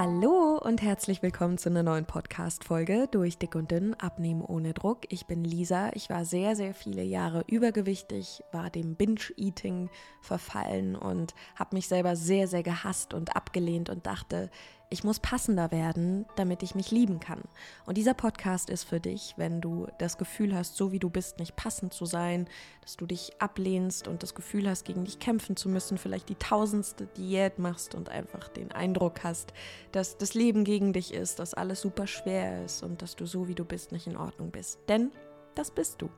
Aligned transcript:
Hallo 0.00 0.56
und 0.62 0.80
herzlich 0.80 1.22
willkommen 1.24 1.58
zu 1.58 1.70
einer 1.70 1.82
neuen 1.82 2.04
Podcast-Folge 2.04 3.08
durch 3.10 3.36
Dick 3.36 3.56
und 3.56 3.72
Dünn, 3.72 3.94
Abnehmen 3.94 4.42
ohne 4.42 4.72
Druck. 4.72 5.00
Ich 5.08 5.26
bin 5.26 5.42
Lisa. 5.42 5.90
Ich 5.94 6.08
war 6.08 6.24
sehr, 6.24 6.54
sehr 6.54 6.72
viele 6.72 7.02
Jahre 7.02 7.42
übergewichtig, 7.48 8.44
war 8.52 8.70
dem 8.70 8.94
Binge-Eating 8.94 9.90
verfallen 10.20 10.94
und 10.94 11.34
habe 11.56 11.74
mich 11.74 11.88
selber 11.88 12.14
sehr, 12.14 12.46
sehr 12.46 12.62
gehasst 12.62 13.12
und 13.12 13.34
abgelehnt 13.34 13.90
und 13.90 14.06
dachte, 14.06 14.50
ich 14.90 15.04
muss 15.04 15.20
passender 15.20 15.70
werden, 15.70 16.24
damit 16.36 16.62
ich 16.62 16.74
mich 16.74 16.90
lieben 16.90 17.20
kann. 17.20 17.42
Und 17.84 17.98
dieser 17.98 18.14
Podcast 18.14 18.70
ist 18.70 18.84
für 18.84 19.00
dich, 19.00 19.34
wenn 19.36 19.60
du 19.60 19.86
das 19.98 20.16
Gefühl 20.16 20.54
hast, 20.54 20.76
so 20.76 20.92
wie 20.92 20.98
du 20.98 21.10
bist, 21.10 21.38
nicht 21.38 21.56
passend 21.56 21.92
zu 21.92 22.06
sein, 22.06 22.48
dass 22.80 22.96
du 22.96 23.04
dich 23.04 23.32
ablehnst 23.38 24.08
und 24.08 24.22
das 24.22 24.34
Gefühl 24.34 24.68
hast, 24.68 24.84
gegen 24.84 25.04
dich 25.04 25.18
kämpfen 25.18 25.56
zu 25.56 25.68
müssen, 25.68 25.98
vielleicht 25.98 26.30
die 26.30 26.36
tausendste 26.36 27.06
Diät 27.06 27.58
machst 27.58 27.94
und 27.94 28.08
einfach 28.08 28.48
den 28.48 28.72
Eindruck 28.72 29.24
hast, 29.24 29.52
dass 29.92 30.16
das 30.16 30.32
Leben 30.32 30.64
gegen 30.64 30.92
dich 30.92 31.12
ist, 31.12 31.38
dass 31.38 31.52
alles 31.52 31.82
super 31.82 32.06
schwer 32.06 32.64
ist 32.64 32.82
und 32.82 33.02
dass 33.02 33.14
du 33.14 33.26
so 33.26 33.46
wie 33.46 33.54
du 33.54 33.64
bist 33.64 33.92
nicht 33.92 34.06
in 34.06 34.16
Ordnung 34.16 34.50
bist. 34.50 34.80
Denn 34.88 35.10
das 35.58 35.70
bist 35.70 36.00
du. 36.00 36.08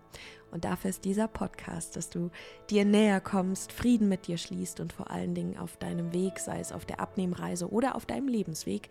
Und 0.50 0.64
dafür 0.64 0.90
ist 0.90 1.04
dieser 1.04 1.28
Podcast, 1.28 1.96
dass 1.96 2.10
du 2.10 2.30
dir 2.68 2.84
näher 2.84 3.20
kommst, 3.20 3.72
Frieden 3.72 4.08
mit 4.08 4.26
dir 4.26 4.36
schließt 4.36 4.80
und 4.80 4.92
vor 4.92 5.10
allen 5.10 5.34
Dingen 5.34 5.56
auf 5.56 5.76
deinem 5.76 6.12
Weg, 6.12 6.38
sei 6.38 6.60
es 6.60 6.72
auf 6.72 6.84
der 6.84 7.00
Abnehmreise 7.00 7.70
oder 7.70 7.94
auf 7.94 8.04
deinem 8.04 8.28
Lebensweg, 8.28 8.90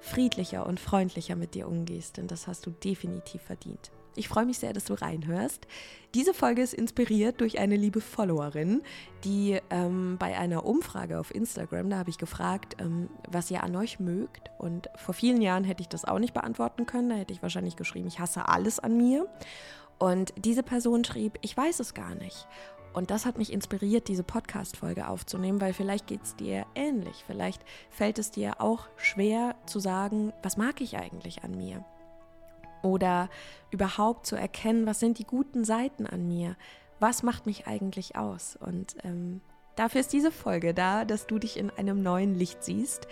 friedlicher 0.00 0.66
und 0.66 0.80
freundlicher 0.80 1.36
mit 1.36 1.54
dir 1.54 1.68
umgehst. 1.68 2.16
Denn 2.16 2.26
das 2.26 2.46
hast 2.46 2.66
du 2.66 2.70
definitiv 2.70 3.42
verdient. 3.42 3.90
Ich 4.18 4.28
freue 4.28 4.46
mich 4.46 4.58
sehr, 4.58 4.72
dass 4.72 4.84
du 4.84 4.94
reinhörst. 4.94 5.66
Diese 6.14 6.34
Folge 6.34 6.62
ist 6.62 6.74
inspiriert 6.74 7.40
durch 7.40 7.58
eine 7.58 7.76
liebe 7.76 8.00
Followerin, 8.00 8.82
die 9.24 9.60
ähm, 9.70 10.16
bei 10.18 10.36
einer 10.36 10.66
Umfrage 10.66 11.20
auf 11.20 11.32
Instagram, 11.32 11.88
da 11.88 11.98
habe 11.98 12.10
ich 12.10 12.18
gefragt, 12.18 12.76
ähm, 12.80 13.08
was 13.28 13.50
ihr 13.50 13.62
an 13.62 13.76
euch 13.76 14.00
mögt. 14.00 14.50
Und 14.58 14.88
vor 14.96 15.14
vielen 15.14 15.40
Jahren 15.40 15.62
hätte 15.62 15.82
ich 15.82 15.88
das 15.88 16.04
auch 16.04 16.18
nicht 16.18 16.34
beantworten 16.34 16.84
können. 16.84 17.10
Da 17.10 17.16
hätte 17.16 17.32
ich 17.32 17.42
wahrscheinlich 17.42 17.76
geschrieben, 17.76 18.08
ich 18.08 18.18
hasse 18.18 18.48
alles 18.48 18.80
an 18.80 18.96
mir. 18.96 19.28
Und 19.98 20.32
diese 20.36 20.64
Person 20.64 21.04
schrieb, 21.04 21.38
ich 21.42 21.56
weiß 21.56 21.78
es 21.78 21.94
gar 21.94 22.14
nicht. 22.16 22.48
Und 22.92 23.12
das 23.12 23.24
hat 23.24 23.38
mich 23.38 23.52
inspiriert, 23.52 24.08
diese 24.08 24.24
Podcast-Folge 24.24 25.06
aufzunehmen, 25.06 25.60
weil 25.60 25.72
vielleicht 25.72 26.08
geht 26.08 26.24
es 26.24 26.34
dir 26.34 26.66
ähnlich. 26.74 27.22
Vielleicht 27.26 27.62
fällt 27.90 28.18
es 28.18 28.32
dir 28.32 28.60
auch 28.60 28.88
schwer 28.96 29.54
zu 29.66 29.78
sagen, 29.78 30.32
was 30.42 30.56
mag 30.56 30.80
ich 30.80 30.96
eigentlich 30.96 31.44
an 31.44 31.56
mir? 31.56 31.84
Oder 32.82 33.28
überhaupt 33.70 34.26
zu 34.26 34.36
erkennen, 34.36 34.86
was 34.86 35.00
sind 35.00 35.18
die 35.18 35.24
guten 35.24 35.64
Seiten 35.64 36.06
an 36.06 36.26
mir, 36.26 36.56
was 37.00 37.22
macht 37.22 37.46
mich 37.46 37.66
eigentlich 37.66 38.16
aus. 38.16 38.56
Und 38.56 38.96
ähm, 39.04 39.40
dafür 39.76 40.00
ist 40.00 40.12
diese 40.12 40.32
Folge 40.32 40.74
da, 40.74 41.04
dass 41.04 41.26
du 41.26 41.38
dich 41.38 41.56
in 41.56 41.70
einem 41.70 42.02
neuen 42.02 42.34
Licht 42.34 42.64
siehst. 42.64 43.08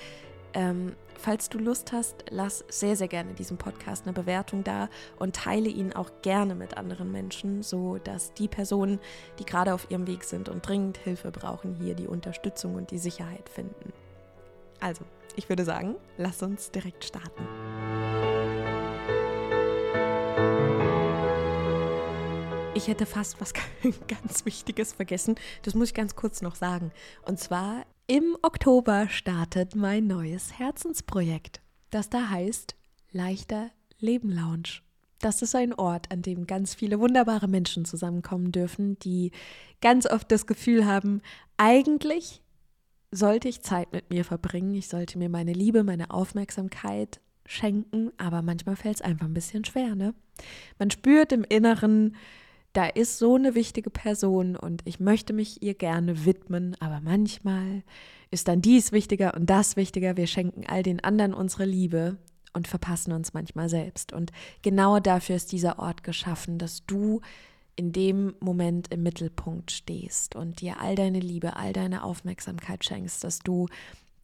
Ähm, 0.55 0.95
falls 1.19 1.49
du 1.49 1.59
Lust 1.59 1.93
hast, 1.93 2.25
lass 2.31 2.65
sehr, 2.69 2.97
sehr 2.97 3.09
gerne 3.09 3.35
diesem 3.35 3.59
Podcast 3.59 4.05
eine 4.05 4.13
Bewertung 4.13 4.65
da 4.65 4.89
und 5.19 5.37
teile 5.37 5.69
ihn 5.69 5.93
auch 5.93 6.11
gerne 6.23 6.55
mit 6.55 6.77
anderen 6.77 7.13
Menschen, 7.13 7.63
so 7.63 7.99
dass 7.99 8.33
die 8.33 8.49
Personen, 8.49 8.99
die 9.39 9.45
gerade 9.45 9.75
auf 9.75 9.91
ihrem 9.91 10.07
Weg 10.07 10.25
sind 10.25 10.49
und 10.49 10.67
dringend 10.67 10.97
Hilfe 10.99 11.31
brauchen, 11.31 11.75
hier 11.75 11.95
die 11.95 12.07
Unterstützung 12.07 12.75
und 12.75 12.91
die 12.91 12.99
Sicherheit 12.99 13.49
finden. 13.49 13.93
Also, 14.81 15.05
ich 15.37 15.49
würde 15.49 15.65
sagen, 15.65 15.97
lass 16.17 16.43
uns 16.43 16.71
direkt 16.71 17.05
starten. 17.05 18.36
Ich 22.77 22.89
hätte 22.89 23.07
fast 23.07 23.41
was 23.41 23.55
ganz 24.07 24.45
Wichtiges 24.45 24.93
vergessen. 24.93 25.37
Das 25.63 25.75
muss 25.75 25.89
ich 25.89 25.95
ganz 25.95 26.15
kurz 26.15 26.43
noch 26.43 26.57
sagen. 26.57 26.93
Und 27.23 27.41
zwar 27.41 27.87
im 28.07 28.37
Oktober 28.43 29.09
startet 29.09 29.75
mein 29.75 30.07
neues 30.07 30.59
Herzensprojekt, 30.59 31.63
das 31.89 32.11
da 32.11 32.29
heißt 32.29 32.77
Leichter 33.13 33.71
Leben 33.99 34.31
Lounge. 34.31 34.83
Das 35.21 35.41
ist 35.41 35.55
ein 35.55 35.73
Ort, 35.73 36.13
an 36.13 36.21
dem 36.21 36.47
ganz 36.47 36.75
viele 36.75 37.01
wunderbare 37.01 37.49
Menschen 37.49 37.87
zusammenkommen 37.87 38.53
dürfen, 38.53 38.99
die 38.99 39.31
ganz 39.81 40.05
oft 40.05 40.31
das 40.31 40.47
Gefühl 40.47 40.85
haben, 40.85 41.23
eigentlich 41.57 42.43
sollte 43.11 43.49
ich 43.49 43.63
Zeit 43.63 43.91
mit 43.93 44.11
mir 44.11 44.27
verbringen, 44.27 44.75
ich 44.75 44.89
sollte 44.89 45.17
mir 45.17 45.31
meine 45.31 45.55
Liebe, 45.55 45.83
meine 45.83 46.11
Aufmerksamkeit 46.11 47.23
schenken, 47.47 48.13
aber 48.19 48.43
manchmal 48.43 48.77
fällt 48.77 48.97
es 48.97 49.03
einfach 49.03 49.25
ein 49.25 49.35
bisschen 49.35 49.65
schwer, 49.65 49.95
ne? 49.95 50.15
Man 50.79 50.91
spürt 50.91 51.33
im 51.33 51.43
Inneren, 51.45 52.15
da 52.77 52.87
ist 52.87 53.19
so 53.19 53.37
eine 53.37 53.55
wichtige 53.55 53.89
Person 53.89 54.55
und 54.55 54.83
ich 54.85 55.01
möchte 55.01 55.33
mich 55.33 55.63
ihr 55.63 55.73
gerne 55.73 56.27
widmen, 56.27 56.77
aber 56.79 57.01
manchmal 57.01 57.83
ist 58.31 58.49
dann 58.49 58.61
dies 58.61 58.93
wichtiger 58.93 59.35
und 59.35 59.49
das 59.49 59.77
wichtiger. 59.77 60.19
Wir 60.19 60.27
schenken 60.27 60.67
all 60.67 60.83
den 60.83 61.03
anderen 61.03 61.33
unsere 61.33 61.65
Liebe 61.65 62.19
und 62.53 62.69
verpassen 62.69 63.13
uns 63.13 63.33
manchmal 63.33 63.71
selbst. 63.71 64.13
Und 64.13 64.31
genau 64.61 65.01
dafür 65.01 65.37
ist 65.37 65.53
dieser 65.53 65.79
Ort 65.79 66.05
geschaffen, 66.05 66.59
dass 66.59 66.85
du 66.85 67.23
in 67.77 67.93
dem 67.93 68.35
Moment 68.41 68.93
im 68.93 69.03
Mittelpunkt 69.03 69.71
stehst 69.71 70.37
und 70.37 70.61
dir 70.61 70.79
all 70.79 70.97
deine 70.97 71.21
Liebe, 71.21 71.57
all 71.57 71.73
deine 71.73 72.03
Aufmerksamkeit 72.03 72.85
schenkst, 72.85 73.25
dass 73.25 73.39
du 73.39 73.69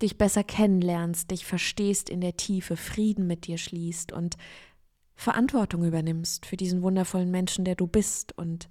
dich 0.03 0.19
besser 0.19 0.45
kennenlernst, 0.45 1.31
dich 1.31 1.47
verstehst 1.47 2.11
in 2.11 2.21
der 2.21 2.37
Tiefe, 2.37 2.77
Frieden 2.77 3.27
mit 3.27 3.47
dir 3.47 3.57
schließt 3.57 4.13
und 4.13 4.37
Verantwortung 5.15 5.85
übernimmst 5.85 6.47
für 6.47 6.57
diesen 6.57 6.83
wundervollen 6.83 7.31
Menschen, 7.31 7.65
der 7.65 7.75
du 7.75 7.87
bist. 7.87 8.37
Und 8.37 8.69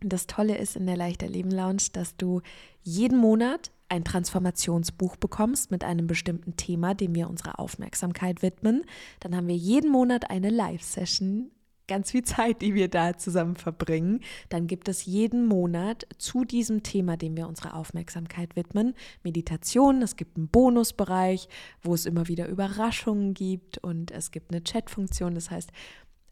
das 0.00 0.26
Tolle 0.26 0.56
ist 0.56 0.76
in 0.76 0.86
der 0.86 0.96
Leichter 0.96 1.28
Leben 1.28 1.50
Lounge, 1.50 1.88
dass 1.92 2.16
du 2.16 2.40
jeden 2.82 3.18
Monat 3.18 3.70
ein 3.88 4.04
Transformationsbuch 4.04 5.16
bekommst 5.16 5.70
mit 5.70 5.84
einem 5.84 6.06
bestimmten 6.06 6.56
Thema, 6.56 6.94
dem 6.94 7.14
wir 7.14 7.28
unsere 7.28 7.58
Aufmerksamkeit 7.58 8.40
widmen. 8.40 8.84
Dann 9.20 9.36
haben 9.36 9.48
wir 9.48 9.56
jeden 9.56 9.90
Monat 9.90 10.30
eine 10.30 10.48
Live-Session 10.48 11.50
ganz 11.92 12.10
viel 12.10 12.24
Zeit, 12.24 12.62
die 12.62 12.74
wir 12.74 12.88
da 12.88 13.16
zusammen 13.18 13.54
verbringen. 13.54 14.20
Dann 14.48 14.66
gibt 14.66 14.88
es 14.88 15.04
jeden 15.04 15.46
Monat 15.46 16.06
zu 16.16 16.44
diesem 16.44 16.82
Thema, 16.82 17.18
dem 17.18 17.36
wir 17.36 17.46
unsere 17.46 17.74
Aufmerksamkeit 17.74 18.56
widmen, 18.56 18.94
Meditation. 19.22 20.00
Es 20.00 20.16
gibt 20.16 20.38
einen 20.38 20.48
Bonusbereich, 20.48 21.48
wo 21.82 21.92
es 21.92 22.06
immer 22.06 22.28
wieder 22.28 22.48
Überraschungen 22.48 23.34
gibt 23.34 23.76
und 23.78 24.10
es 24.10 24.30
gibt 24.30 24.52
eine 24.52 24.62
Chatfunktion. 24.62 25.34
Das 25.34 25.50
heißt, 25.50 25.70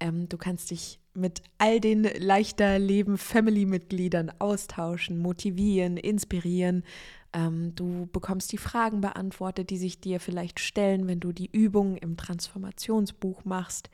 ähm, 0.00 0.28
du 0.31 0.38
kannst 0.38 0.71
dich 0.71 0.98
mit 1.12 1.43
all 1.59 1.81
den 1.81 2.04
leichter 2.19 2.78
Leben 2.78 3.19
Family-Mitgliedern 3.19 4.32
austauschen, 4.38 5.19
motivieren, 5.19 5.97
inspirieren. 5.97 6.84
Ähm, 7.32 7.75
du 7.75 8.09
bekommst 8.12 8.53
die 8.53 8.59
Fragen 8.59 9.00
beantwortet, 9.00 9.71
die 9.71 9.77
sich 9.77 10.00
dir 10.00 10.21
vielleicht 10.21 10.59
stellen, 10.59 11.06
wenn 11.06 11.21
du 11.21 11.32
die 11.32 11.50
Übungen 11.53 11.97
im 11.97 12.16
Transformationsbuch 12.16 13.44
machst. 13.44 13.91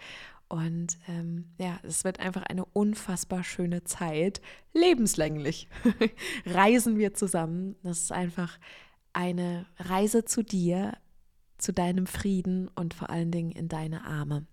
Und 0.49 0.99
ähm, 1.09 1.53
ja, 1.59 1.81
es 1.83 2.05
wird 2.05 2.21
einfach 2.21 2.43
eine 2.45 2.65
unfassbar 2.65 3.43
schöne 3.43 3.83
Zeit. 3.85 4.41
Lebenslänglich 4.73 5.69
reisen 6.47 6.99
wir 6.99 7.15
zusammen. 7.15 7.75
Das 7.83 8.03
ist 8.03 8.13
einfach 8.13 8.59
eine 9.13 9.67
Reise 9.79 10.25
zu 10.25 10.43
dir, 10.43 10.97
zu 11.59 11.73
deinem 11.73 12.07
Frieden 12.07 12.69
und 12.69 12.95
vor 12.95 13.11
allen 13.11 13.33
Dingen 13.33 13.51
in 13.51 13.69
deine 13.69 14.05
Arme. 14.05 14.47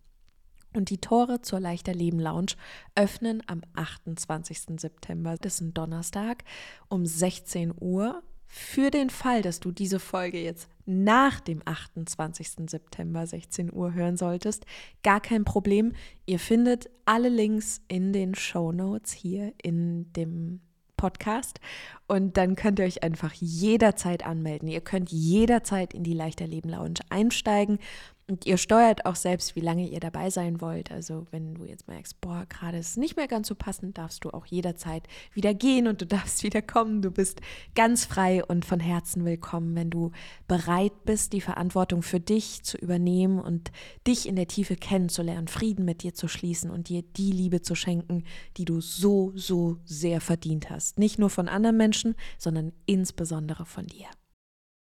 Und 0.75 0.89
die 0.89 0.97
Tore 0.97 1.41
zur 1.41 1.59
Leichter 1.59 1.93
Leben 1.93 2.19
Lounge 2.19 2.53
öffnen 2.95 3.43
am 3.45 3.61
28. 3.73 4.79
September, 4.79 5.35
das 5.39 5.55
ist 5.55 5.61
ein 5.61 5.73
Donnerstag, 5.75 6.43
um 6.87 7.05
16 7.05 7.73
Uhr 7.79 8.23
für 8.55 8.91
den 8.91 9.09
Fall, 9.09 9.41
dass 9.41 9.59
du 9.59 9.71
diese 9.71 9.99
Folge 9.99 10.39
jetzt 10.39 10.69
nach 10.85 11.39
dem 11.39 11.63
28. 11.65 12.69
September 12.69 13.25
16 13.25 13.73
Uhr 13.73 13.95
hören 13.95 14.15
solltest, 14.15 14.67
gar 15.01 15.21
kein 15.21 15.43
Problem. 15.43 15.93
Ihr 16.27 16.37
findet 16.37 16.87
alle 17.05 17.29
Links 17.29 17.81
in 17.87 18.13
den 18.13 18.35
Show 18.35 18.71
Notes 18.71 19.11
hier 19.11 19.53
in 19.63 20.13
dem 20.13 20.61
Podcast 20.97 21.59
und 22.07 22.37
dann 22.37 22.55
könnt 22.55 22.77
ihr 22.77 22.85
euch 22.85 23.01
einfach 23.01 23.33
jederzeit 23.33 24.23
anmelden. 24.23 24.67
Ihr 24.67 24.81
könnt 24.81 25.11
jederzeit 25.11 25.95
in 25.95 26.03
die 26.03 26.13
Leichter 26.13 26.45
Leben 26.45 26.69
Lounge 26.69 26.99
einsteigen 27.09 27.79
und 28.27 28.45
ihr 28.45 28.57
steuert 28.57 29.05
auch 29.05 29.15
selbst, 29.15 29.55
wie 29.55 29.61
lange 29.61 29.87
ihr 29.87 29.99
dabei 29.99 30.29
sein 30.29 30.61
wollt. 30.61 30.91
Also 30.91 31.27
wenn 31.31 31.55
du 31.55 31.65
jetzt 31.65 31.87
merkst, 31.87 32.21
boah, 32.21 32.45
gerade 32.47 32.77
ist 32.77 32.91
es 32.91 32.97
nicht 32.97 33.17
mehr 33.17 33.27
ganz 33.27 33.49
so 33.49 33.55
passend, 33.55 33.97
darfst 33.97 34.23
du 34.23 34.29
auch 34.29 34.45
jederzeit 34.45 35.07
wieder 35.33 35.53
gehen 35.53 35.87
und 35.87 36.01
du 36.01 36.05
darfst 36.05 36.43
wieder 36.43 36.61
kommen. 36.61 37.01
Du 37.01 37.11
bist 37.11 37.41
ganz 37.75 38.05
frei 38.05 38.43
und 38.45 38.65
von 38.65 38.79
Herzen 38.79 39.25
willkommen, 39.25 39.75
wenn 39.75 39.89
du 39.89 40.11
bereit 40.47 41.03
bist, 41.03 41.33
die 41.33 41.41
Verantwortung 41.41 42.01
für 42.01 42.21
dich 42.21 42.63
zu 42.63 42.77
übernehmen 42.77 43.39
und 43.39 43.71
dich 44.07 44.27
in 44.27 44.37
der 44.37 44.47
Tiefe 44.47 44.77
kennenzulernen, 44.77 45.49
Frieden 45.49 45.83
mit 45.83 46.03
dir 46.03 46.13
zu 46.13 46.27
schließen 46.27 46.71
und 46.71 46.87
dir 46.87 47.01
die 47.01 47.31
Liebe 47.31 47.61
zu 47.61 47.75
schenken, 47.75 48.23
die 48.57 48.65
du 48.65 48.79
so, 48.79 49.33
so 49.35 49.77
sehr 49.83 50.21
verdient 50.21 50.69
hast. 50.69 50.97
Nicht 50.97 51.19
nur 51.19 51.29
von 51.29 51.49
anderen 51.49 51.77
Menschen, 51.77 52.15
sondern 52.37 52.71
insbesondere 52.85 53.65
von 53.65 53.85
dir. 53.87 54.07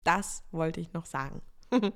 Das 0.04 0.44
wollte 0.52 0.80
ich 0.80 0.94
noch 0.94 1.06
sagen. 1.06 1.42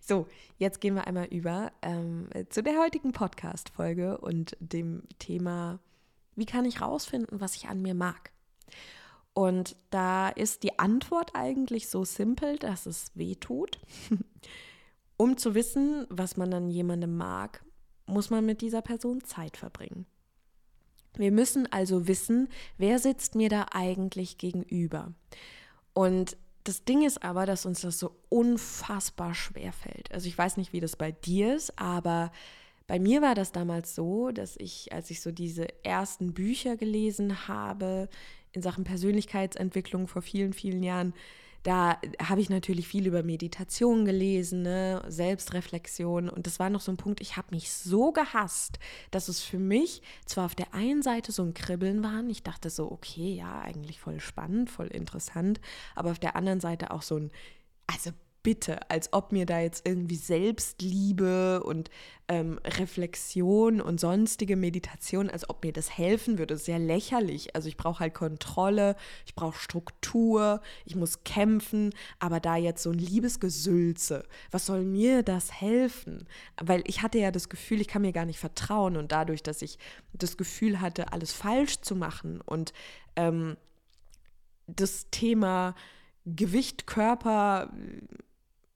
so, 0.00 0.26
jetzt 0.56 0.80
gehen 0.80 0.94
wir 0.94 1.06
einmal 1.06 1.26
über 1.26 1.72
ähm, 1.82 2.28
zu 2.48 2.62
der 2.62 2.78
heutigen 2.78 3.12
Podcast-Folge 3.12 4.18
und 4.18 4.56
dem 4.60 5.02
Thema, 5.18 5.78
wie 6.36 6.46
kann 6.46 6.64
ich 6.64 6.80
rausfinden, 6.80 7.40
was 7.40 7.56
ich 7.56 7.68
an 7.68 7.82
mir 7.82 7.94
mag? 7.94 8.32
Und 9.34 9.76
da 9.90 10.28
ist 10.28 10.62
die 10.62 10.78
Antwort 10.78 11.32
eigentlich 11.34 11.88
so 11.88 12.04
simpel, 12.04 12.58
dass 12.58 12.86
es 12.86 13.12
weh 13.14 13.36
tut. 13.36 13.78
Um 15.20 15.36
zu 15.36 15.56
wissen, 15.56 16.06
was 16.10 16.36
man 16.36 16.54
an 16.54 16.70
jemandem 16.70 17.16
mag, 17.16 17.64
muss 18.06 18.30
man 18.30 18.46
mit 18.46 18.60
dieser 18.60 18.82
Person 18.82 19.24
Zeit 19.24 19.56
verbringen. 19.56 20.06
Wir 21.16 21.32
müssen 21.32 21.70
also 21.72 22.06
wissen, 22.06 22.48
wer 22.76 23.00
sitzt 23.00 23.34
mir 23.34 23.48
da 23.48 23.66
eigentlich 23.72 24.38
gegenüber. 24.38 25.12
Und 25.92 26.36
das 26.68 26.84
Ding 26.84 27.02
ist 27.02 27.22
aber, 27.22 27.46
dass 27.46 27.64
uns 27.64 27.80
das 27.80 27.98
so 27.98 28.14
unfassbar 28.28 29.34
schwer 29.34 29.72
fällt. 29.72 30.12
Also 30.12 30.28
ich 30.28 30.36
weiß 30.36 30.58
nicht, 30.58 30.74
wie 30.74 30.80
das 30.80 30.96
bei 30.96 31.12
dir 31.12 31.56
ist, 31.56 31.78
aber 31.78 32.30
bei 32.86 32.98
mir 32.98 33.22
war 33.22 33.34
das 33.34 33.52
damals 33.52 33.94
so, 33.94 34.30
dass 34.30 34.56
ich, 34.58 34.92
als 34.92 35.10
ich 35.10 35.22
so 35.22 35.32
diese 35.32 35.66
ersten 35.82 36.34
Bücher 36.34 36.76
gelesen 36.76 37.48
habe 37.48 38.08
in 38.52 38.60
Sachen 38.60 38.84
Persönlichkeitsentwicklung 38.84 40.08
vor 40.08 40.20
vielen, 40.20 40.52
vielen 40.52 40.82
Jahren, 40.82 41.14
da 41.68 41.98
habe 42.24 42.40
ich 42.40 42.48
natürlich 42.48 42.88
viel 42.88 43.06
über 43.06 43.22
Meditation 43.22 44.06
gelesen, 44.06 44.62
ne? 44.62 45.02
Selbstreflexion. 45.06 46.30
Und 46.30 46.46
das 46.46 46.58
war 46.58 46.70
noch 46.70 46.80
so 46.80 46.90
ein 46.90 46.96
Punkt, 46.96 47.20
ich 47.20 47.36
habe 47.36 47.48
mich 47.50 47.70
so 47.70 48.10
gehasst, 48.10 48.78
dass 49.10 49.28
es 49.28 49.42
für 49.42 49.58
mich 49.58 50.00
zwar 50.24 50.46
auf 50.46 50.54
der 50.54 50.72
einen 50.72 51.02
Seite 51.02 51.30
so 51.30 51.42
ein 51.42 51.52
Kribbeln 51.52 52.02
war. 52.02 52.24
Ich 52.28 52.42
dachte 52.42 52.70
so, 52.70 52.90
okay, 52.90 53.34
ja, 53.34 53.60
eigentlich 53.60 54.00
voll 54.00 54.18
spannend, 54.18 54.70
voll 54.70 54.86
interessant. 54.86 55.60
Aber 55.94 56.10
auf 56.10 56.18
der 56.18 56.36
anderen 56.36 56.60
Seite 56.60 56.90
auch 56.90 57.02
so 57.02 57.18
ein, 57.18 57.30
also 57.86 58.12
bitte, 58.48 58.90
als 58.90 59.12
ob 59.12 59.30
mir 59.30 59.44
da 59.44 59.60
jetzt 59.60 59.86
irgendwie 59.86 60.16
Selbstliebe 60.16 61.62
und 61.62 61.90
ähm, 62.28 62.58
Reflexion 62.64 63.78
und 63.78 64.00
sonstige 64.00 64.56
Meditation, 64.56 65.28
als 65.28 65.50
ob 65.50 65.62
mir 65.62 65.74
das 65.74 65.98
helfen 65.98 66.38
würde. 66.38 66.56
Sehr 66.56 66.78
lächerlich. 66.78 67.54
Also 67.54 67.68
ich 67.68 67.76
brauche 67.76 68.00
halt 68.00 68.14
Kontrolle, 68.14 68.96
ich 69.26 69.34
brauche 69.34 69.58
Struktur, 69.58 70.62
ich 70.86 70.96
muss 70.96 71.24
kämpfen, 71.24 71.90
aber 72.20 72.40
da 72.40 72.56
jetzt 72.56 72.82
so 72.82 72.90
ein 72.90 72.98
Liebesgesülze, 72.98 74.24
was 74.50 74.64
soll 74.64 74.82
mir 74.82 75.22
das 75.22 75.52
helfen? 75.52 76.26
Weil 76.58 76.82
ich 76.86 77.02
hatte 77.02 77.18
ja 77.18 77.30
das 77.30 77.50
Gefühl, 77.50 77.82
ich 77.82 77.88
kann 77.88 78.00
mir 78.00 78.12
gar 78.12 78.24
nicht 78.24 78.38
vertrauen 78.38 78.96
und 78.96 79.12
dadurch, 79.12 79.42
dass 79.42 79.60
ich 79.60 79.78
das 80.14 80.38
Gefühl 80.38 80.80
hatte, 80.80 81.12
alles 81.12 81.34
falsch 81.34 81.82
zu 81.82 81.94
machen 81.94 82.40
und 82.40 82.72
ähm, 83.14 83.58
das 84.66 85.10
Thema 85.10 85.74
Gewicht, 86.36 86.86
Körper, 86.86 87.72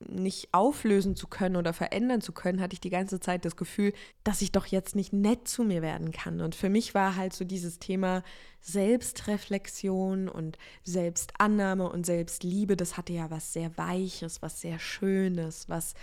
nicht 0.09 0.49
auflösen 0.53 1.15
zu 1.15 1.27
können 1.27 1.55
oder 1.55 1.73
verändern 1.73 2.21
zu 2.21 2.31
können, 2.31 2.61
hatte 2.61 2.73
ich 2.73 2.81
die 2.81 2.89
ganze 2.89 3.19
Zeit 3.19 3.45
das 3.45 3.55
Gefühl, 3.55 3.93
dass 4.23 4.41
ich 4.41 4.51
doch 4.51 4.65
jetzt 4.65 4.95
nicht 4.95 5.13
nett 5.13 5.47
zu 5.47 5.63
mir 5.63 5.81
werden 5.81 6.11
kann. 6.11 6.41
Und 6.41 6.55
für 6.55 6.69
mich 6.69 6.93
war 6.93 7.15
halt 7.15 7.33
so 7.33 7.45
dieses 7.45 7.79
Thema 7.79 8.23
Selbstreflexion 8.61 10.29
und 10.29 10.57
Selbstannahme 10.83 11.89
und 11.89 12.05
Selbstliebe, 12.05 12.75
das 12.75 12.97
hatte 12.97 13.13
ja 13.13 13.29
was 13.29 13.53
sehr 13.53 13.77
Weiches, 13.77 14.41
was 14.41 14.61
sehr 14.61 14.79
Schönes, 14.79 15.67
was 15.69 15.93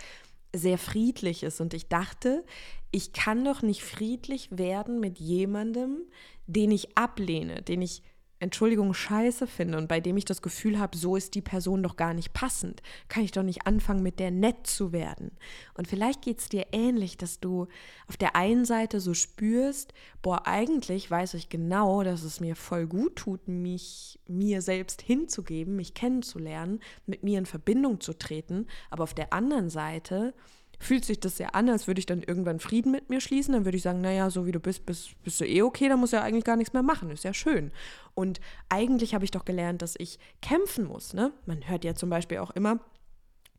sehr 0.53 0.77
Friedliches. 0.77 1.61
Und 1.61 1.73
ich 1.73 1.87
dachte, 1.87 2.43
ich 2.91 3.13
kann 3.13 3.45
doch 3.45 3.61
nicht 3.61 3.83
friedlich 3.83 4.49
werden 4.51 4.99
mit 4.99 5.17
jemandem, 5.19 6.01
den 6.45 6.71
ich 6.71 6.97
ablehne, 6.97 7.61
den 7.61 7.81
ich 7.81 8.03
Entschuldigung 8.41 8.95
scheiße 8.95 9.45
finde 9.45 9.77
und 9.77 9.87
bei 9.87 9.99
dem 9.99 10.17
ich 10.17 10.25
das 10.25 10.41
Gefühl 10.41 10.79
habe, 10.79 10.97
so 10.97 11.15
ist 11.15 11.35
die 11.35 11.43
Person 11.43 11.83
doch 11.83 11.95
gar 11.95 12.15
nicht 12.15 12.33
passend, 12.33 12.81
kann 13.07 13.23
ich 13.23 13.31
doch 13.31 13.43
nicht 13.43 13.67
anfangen, 13.67 14.01
mit 14.01 14.19
der 14.19 14.31
nett 14.31 14.65
zu 14.65 14.91
werden. 14.91 15.31
Und 15.75 15.87
vielleicht 15.87 16.23
geht 16.23 16.39
es 16.39 16.49
dir 16.49 16.65
ähnlich, 16.71 17.17
dass 17.17 17.39
du 17.39 17.67
auf 18.07 18.17
der 18.17 18.35
einen 18.35 18.65
Seite 18.65 18.99
so 18.99 19.13
spürst, 19.13 19.93
boah, 20.23 20.47
eigentlich 20.47 21.11
weiß 21.11 21.35
ich 21.35 21.49
genau, 21.49 22.01
dass 22.01 22.23
es 22.23 22.39
mir 22.39 22.55
voll 22.55 22.87
gut 22.87 23.15
tut, 23.15 23.47
mich 23.47 24.19
mir 24.27 24.63
selbst 24.63 25.03
hinzugeben, 25.03 25.75
mich 25.75 25.93
kennenzulernen, 25.93 26.79
mit 27.05 27.21
mir 27.21 27.37
in 27.37 27.45
Verbindung 27.45 28.01
zu 28.01 28.17
treten, 28.17 28.65
aber 28.89 29.03
auf 29.03 29.13
der 29.13 29.33
anderen 29.33 29.69
Seite 29.69 30.33
fühlt 30.81 31.05
sich 31.05 31.19
das 31.19 31.37
ja 31.37 31.49
an, 31.49 31.69
als 31.69 31.87
würde 31.87 31.99
ich 31.99 32.05
dann 32.05 32.23
irgendwann 32.23 32.59
Frieden 32.59 32.91
mit 32.91 33.09
mir 33.09 33.21
schließen. 33.21 33.53
Dann 33.53 33.65
würde 33.65 33.77
ich 33.77 33.83
sagen, 33.83 34.01
naja, 34.01 34.29
so 34.29 34.45
wie 34.45 34.51
du 34.51 34.59
bist, 34.59 34.85
bist, 34.85 35.21
bist 35.23 35.39
du 35.39 35.45
eh 35.45 35.61
okay, 35.61 35.87
dann 35.87 35.99
muss 35.99 36.11
ja 36.11 36.23
eigentlich 36.23 36.43
gar 36.43 36.57
nichts 36.57 36.73
mehr 36.73 36.83
machen. 36.83 37.11
Ist 37.11 37.23
ja 37.23 37.33
schön. 37.33 37.71
Und 38.15 38.41
eigentlich 38.67 39.13
habe 39.13 39.23
ich 39.23 39.31
doch 39.31 39.45
gelernt, 39.45 39.81
dass 39.81 39.93
ich 39.97 40.17
kämpfen 40.41 40.85
muss. 40.85 41.13
Ne? 41.13 41.31
Man 41.45 41.69
hört 41.69 41.83
ja 41.83 41.93
zum 41.93 42.09
Beispiel 42.09 42.39
auch 42.39 42.51
immer, 42.51 42.79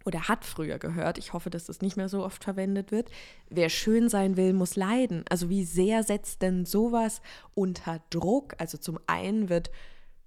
oder 0.05 0.27
hat 0.27 0.45
früher 0.45 0.81
gehört, 0.81 1.17
ich 1.17 1.33
hoffe, 1.33 1.49
dass 1.49 1.67
das 1.67 1.81
nicht 1.81 1.97
mehr 1.97 2.09
so 2.09 2.25
oft 2.25 2.43
verwendet 2.43 2.91
wird, 2.91 3.09
wer 3.49 3.69
schön 3.69 4.09
sein 4.09 4.37
will, 4.37 4.53
muss 4.53 4.75
leiden. 4.75 5.25
Also 5.31 5.49
wie 5.49 5.65
sehr 5.65 6.03
setzt 6.03 6.43
denn 6.43 6.65
sowas 6.65 7.23
unter 7.55 8.01
Druck? 8.11 8.55
Also 8.59 8.79
zum 8.79 8.99
einen 9.07 9.49
wird 9.49 9.71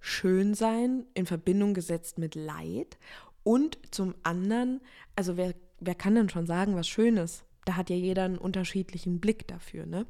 schön 0.00 0.54
sein 0.54 1.04
in 1.12 1.26
Verbindung 1.26 1.74
gesetzt 1.74 2.16
mit 2.18 2.34
Leid 2.34 2.96
und 3.42 3.78
zum 3.90 4.14
anderen, 4.22 4.80
also 5.14 5.36
wer 5.36 5.54
wer 5.80 5.94
kann 5.94 6.14
denn 6.14 6.28
schon 6.28 6.46
sagen, 6.46 6.76
was 6.76 6.88
schön 6.88 7.16
ist? 7.16 7.44
Da 7.64 7.76
hat 7.76 7.90
ja 7.90 7.96
jeder 7.96 8.24
einen 8.24 8.38
unterschiedlichen 8.38 9.20
Blick 9.20 9.48
dafür. 9.48 9.86
Ne? 9.86 10.06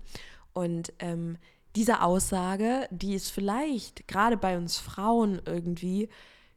Und 0.53 0.93
ähm, 0.99 1.39
diese 1.75 2.03
Aussage, 2.03 2.89
die 2.91 3.15
ist 3.15 3.31
vielleicht 3.31 4.09
gerade 4.09 4.37
bei 4.37 4.57
uns 4.57 4.79
Frauen 4.79 5.41
irgendwie 5.45 6.09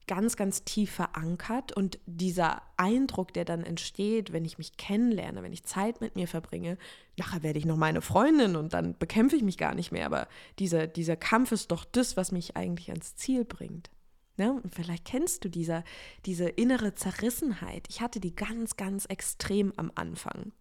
ganz, 0.07 0.35
ganz 0.35 0.63
tief 0.63 0.89
verankert 0.91 1.71
und 1.71 1.99
dieser 2.07 2.63
Eindruck, 2.77 3.31
der 3.31 3.45
dann 3.45 3.63
entsteht, 3.63 4.33
wenn 4.33 4.43
ich 4.43 4.57
mich 4.57 4.75
kennenlerne, 4.75 5.43
wenn 5.43 5.53
ich 5.53 5.65
Zeit 5.65 6.01
mit 6.01 6.15
mir 6.15 6.27
verbringe, 6.27 6.79
nachher 7.15 7.43
werde 7.43 7.59
ich 7.59 7.65
noch 7.65 7.77
meine 7.77 8.01
Freundin 8.01 8.55
und 8.55 8.73
dann 8.73 8.97
bekämpfe 8.97 9.35
ich 9.35 9.43
mich 9.43 9.59
gar 9.59 9.75
nicht 9.75 9.91
mehr, 9.91 10.07
aber 10.07 10.27
dieser, 10.57 10.87
dieser 10.87 11.15
Kampf 11.15 11.51
ist 11.51 11.71
doch 11.71 11.85
das, 11.85 12.17
was 12.17 12.31
mich 12.31 12.57
eigentlich 12.57 12.89
ans 12.89 13.15
Ziel 13.17 13.45
bringt. 13.45 13.91
Ne? 14.39 14.53
Und 14.53 14.73
vielleicht 14.73 15.05
kennst 15.05 15.43
du 15.43 15.49
diese, 15.49 15.83
diese 16.25 16.47
innere 16.49 16.95
Zerrissenheit. 16.95 17.85
Ich 17.89 18.01
hatte 18.01 18.19
die 18.19 18.35
ganz, 18.35 18.77
ganz 18.77 19.05
extrem 19.05 19.73
am 19.75 19.91
Anfang. 19.93 20.53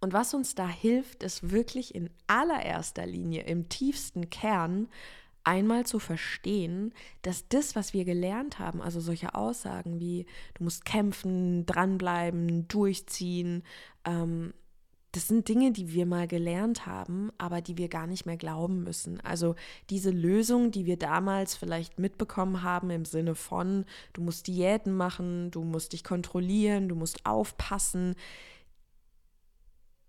Und 0.00 0.14
was 0.14 0.32
uns 0.32 0.54
da 0.54 0.66
hilft, 0.66 1.22
ist 1.22 1.50
wirklich 1.50 1.94
in 1.94 2.08
allererster 2.26 3.06
Linie, 3.06 3.42
im 3.42 3.68
tiefsten 3.68 4.30
Kern, 4.30 4.88
einmal 5.44 5.86
zu 5.86 5.98
verstehen, 5.98 6.92
dass 7.22 7.48
das, 7.48 7.76
was 7.76 7.92
wir 7.92 8.04
gelernt 8.04 8.58
haben, 8.58 8.80
also 8.80 9.00
solche 9.00 9.34
Aussagen 9.34 10.00
wie 10.00 10.26
du 10.54 10.64
musst 10.64 10.84
kämpfen, 10.84 11.66
dranbleiben, 11.66 12.68
durchziehen, 12.68 13.62
ähm, 14.04 14.54
das 15.12 15.26
sind 15.26 15.48
Dinge, 15.48 15.72
die 15.72 15.92
wir 15.92 16.06
mal 16.06 16.28
gelernt 16.28 16.86
haben, 16.86 17.30
aber 17.36 17.60
die 17.60 17.76
wir 17.76 17.88
gar 17.88 18.06
nicht 18.06 18.26
mehr 18.26 18.36
glauben 18.36 18.84
müssen. 18.84 19.20
Also 19.20 19.56
diese 19.90 20.10
Lösung, 20.10 20.70
die 20.70 20.86
wir 20.86 20.96
damals 20.96 21.56
vielleicht 21.56 21.98
mitbekommen 21.98 22.62
haben 22.62 22.90
im 22.90 23.04
Sinne 23.04 23.34
von, 23.34 23.84
du 24.12 24.22
musst 24.22 24.46
Diäten 24.46 24.96
machen, 24.96 25.50
du 25.50 25.64
musst 25.64 25.94
dich 25.94 26.04
kontrollieren, 26.04 26.88
du 26.88 26.94
musst 26.94 27.26
aufpassen, 27.26 28.14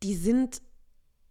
die 0.03 0.15
sind 0.15 0.61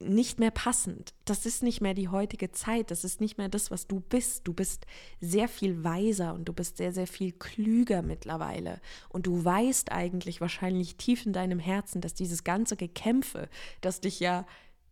nicht 0.00 0.40
mehr 0.40 0.50
passend. 0.50 1.14
Das 1.24 1.46
ist 1.46 1.62
nicht 1.62 1.80
mehr 1.80 1.94
die 1.94 2.08
heutige 2.08 2.50
Zeit. 2.52 2.90
Das 2.90 3.04
ist 3.04 3.20
nicht 3.20 3.38
mehr 3.38 3.48
das, 3.48 3.70
was 3.70 3.86
du 3.86 4.00
bist. 4.00 4.46
Du 4.48 4.54
bist 4.54 4.86
sehr 5.20 5.48
viel 5.48 5.84
weiser 5.84 6.34
und 6.34 6.46
du 6.46 6.52
bist 6.52 6.78
sehr, 6.78 6.92
sehr 6.92 7.06
viel 7.06 7.32
klüger 7.32 8.02
mittlerweile. 8.02 8.80
Und 9.08 9.26
du 9.26 9.44
weißt 9.44 9.92
eigentlich 9.92 10.40
wahrscheinlich 10.40 10.96
tief 10.96 11.26
in 11.26 11.32
deinem 11.32 11.58
Herzen, 11.58 12.00
dass 12.00 12.14
dieses 12.14 12.44
ganze 12.44 12.76
Gekämpfe, 12.76 13.48
das 13.82 14.00
dich 14.00 14.20
ja 14.20 14.46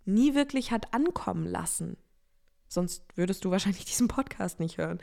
nie 0.05 0.35
wirklich 0.35 0.71
hat 0.71 0.93
ankommen 0.93 1.47
lassen, 1.47 1.97
sonst 2.69 3.05
würdest 3.15 3.45
du 3.45 3.51
wahrscheinlich 3.51 3.85
diesen 3.87 4.09
Podcast 4.09 4.61
nicht 4.61 4.79
hören, 4.79 5.01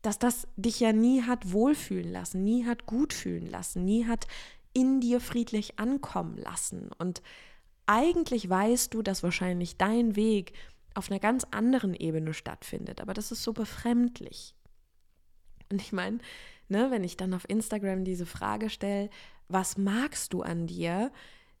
dass 0.00 0.18
das 0.18 0.48
dich 0.56 0.80
ja 0.80 0.92
nie 0.92 1.22
hat 1.22 1.52
wohlfühlen 1.52 2.10
lassen, 2.10 2.42
nie 2.42 2.66
hat 2.66 2.86
gut 2.86 3.12
fühlen 3.12 3.46
lassen, 3.46 3.84
nie 3.84 4.06
hat 4.06 4.26
in 4.72 5.00
dir 5.00 5.20
friedlich 5.20 5.78
ankommen 5.78 6.36
lassen. 6.38 6.90
Und 6.98 7.22
eigentlich 7.86 8.48
weißt 8.48 8.94
du, 8.94 9.02
dass 9.02 9.22
wahrscheinlich 9.22 9.76
dein 9.76 10.16
Weg 10.16 10.52
auf 10.94 11.10
einer 11.10 11.20
ganz 11.20 11.44
anderen 11.50 11.94
Ebene 11.94 12.34
stattfindet, 12.34 13.00
aber 13.00 13.14
das 13.14 13.32
ist 13.32 13.42
so 13.42 13.52
befremdlich. 13.52 14.54
Und 15.70 15.80
ich 15.80 15.92
meine, 15.92 16.18
ne, 16.68 16.90
wenn 16.90 17.04
ich 17.04 17.16
dann 17.16 17.34
auf 17.34 17.48
Instagram 17.48 18.04
diese 18.04 18.26
Frage 18.26 18.68
stelle, 18.70 19.08
was 19.48 19.78
magst 19.78 20.32
du 20.32 20.42
an 20.42 20.66
dir, 20.66 21.10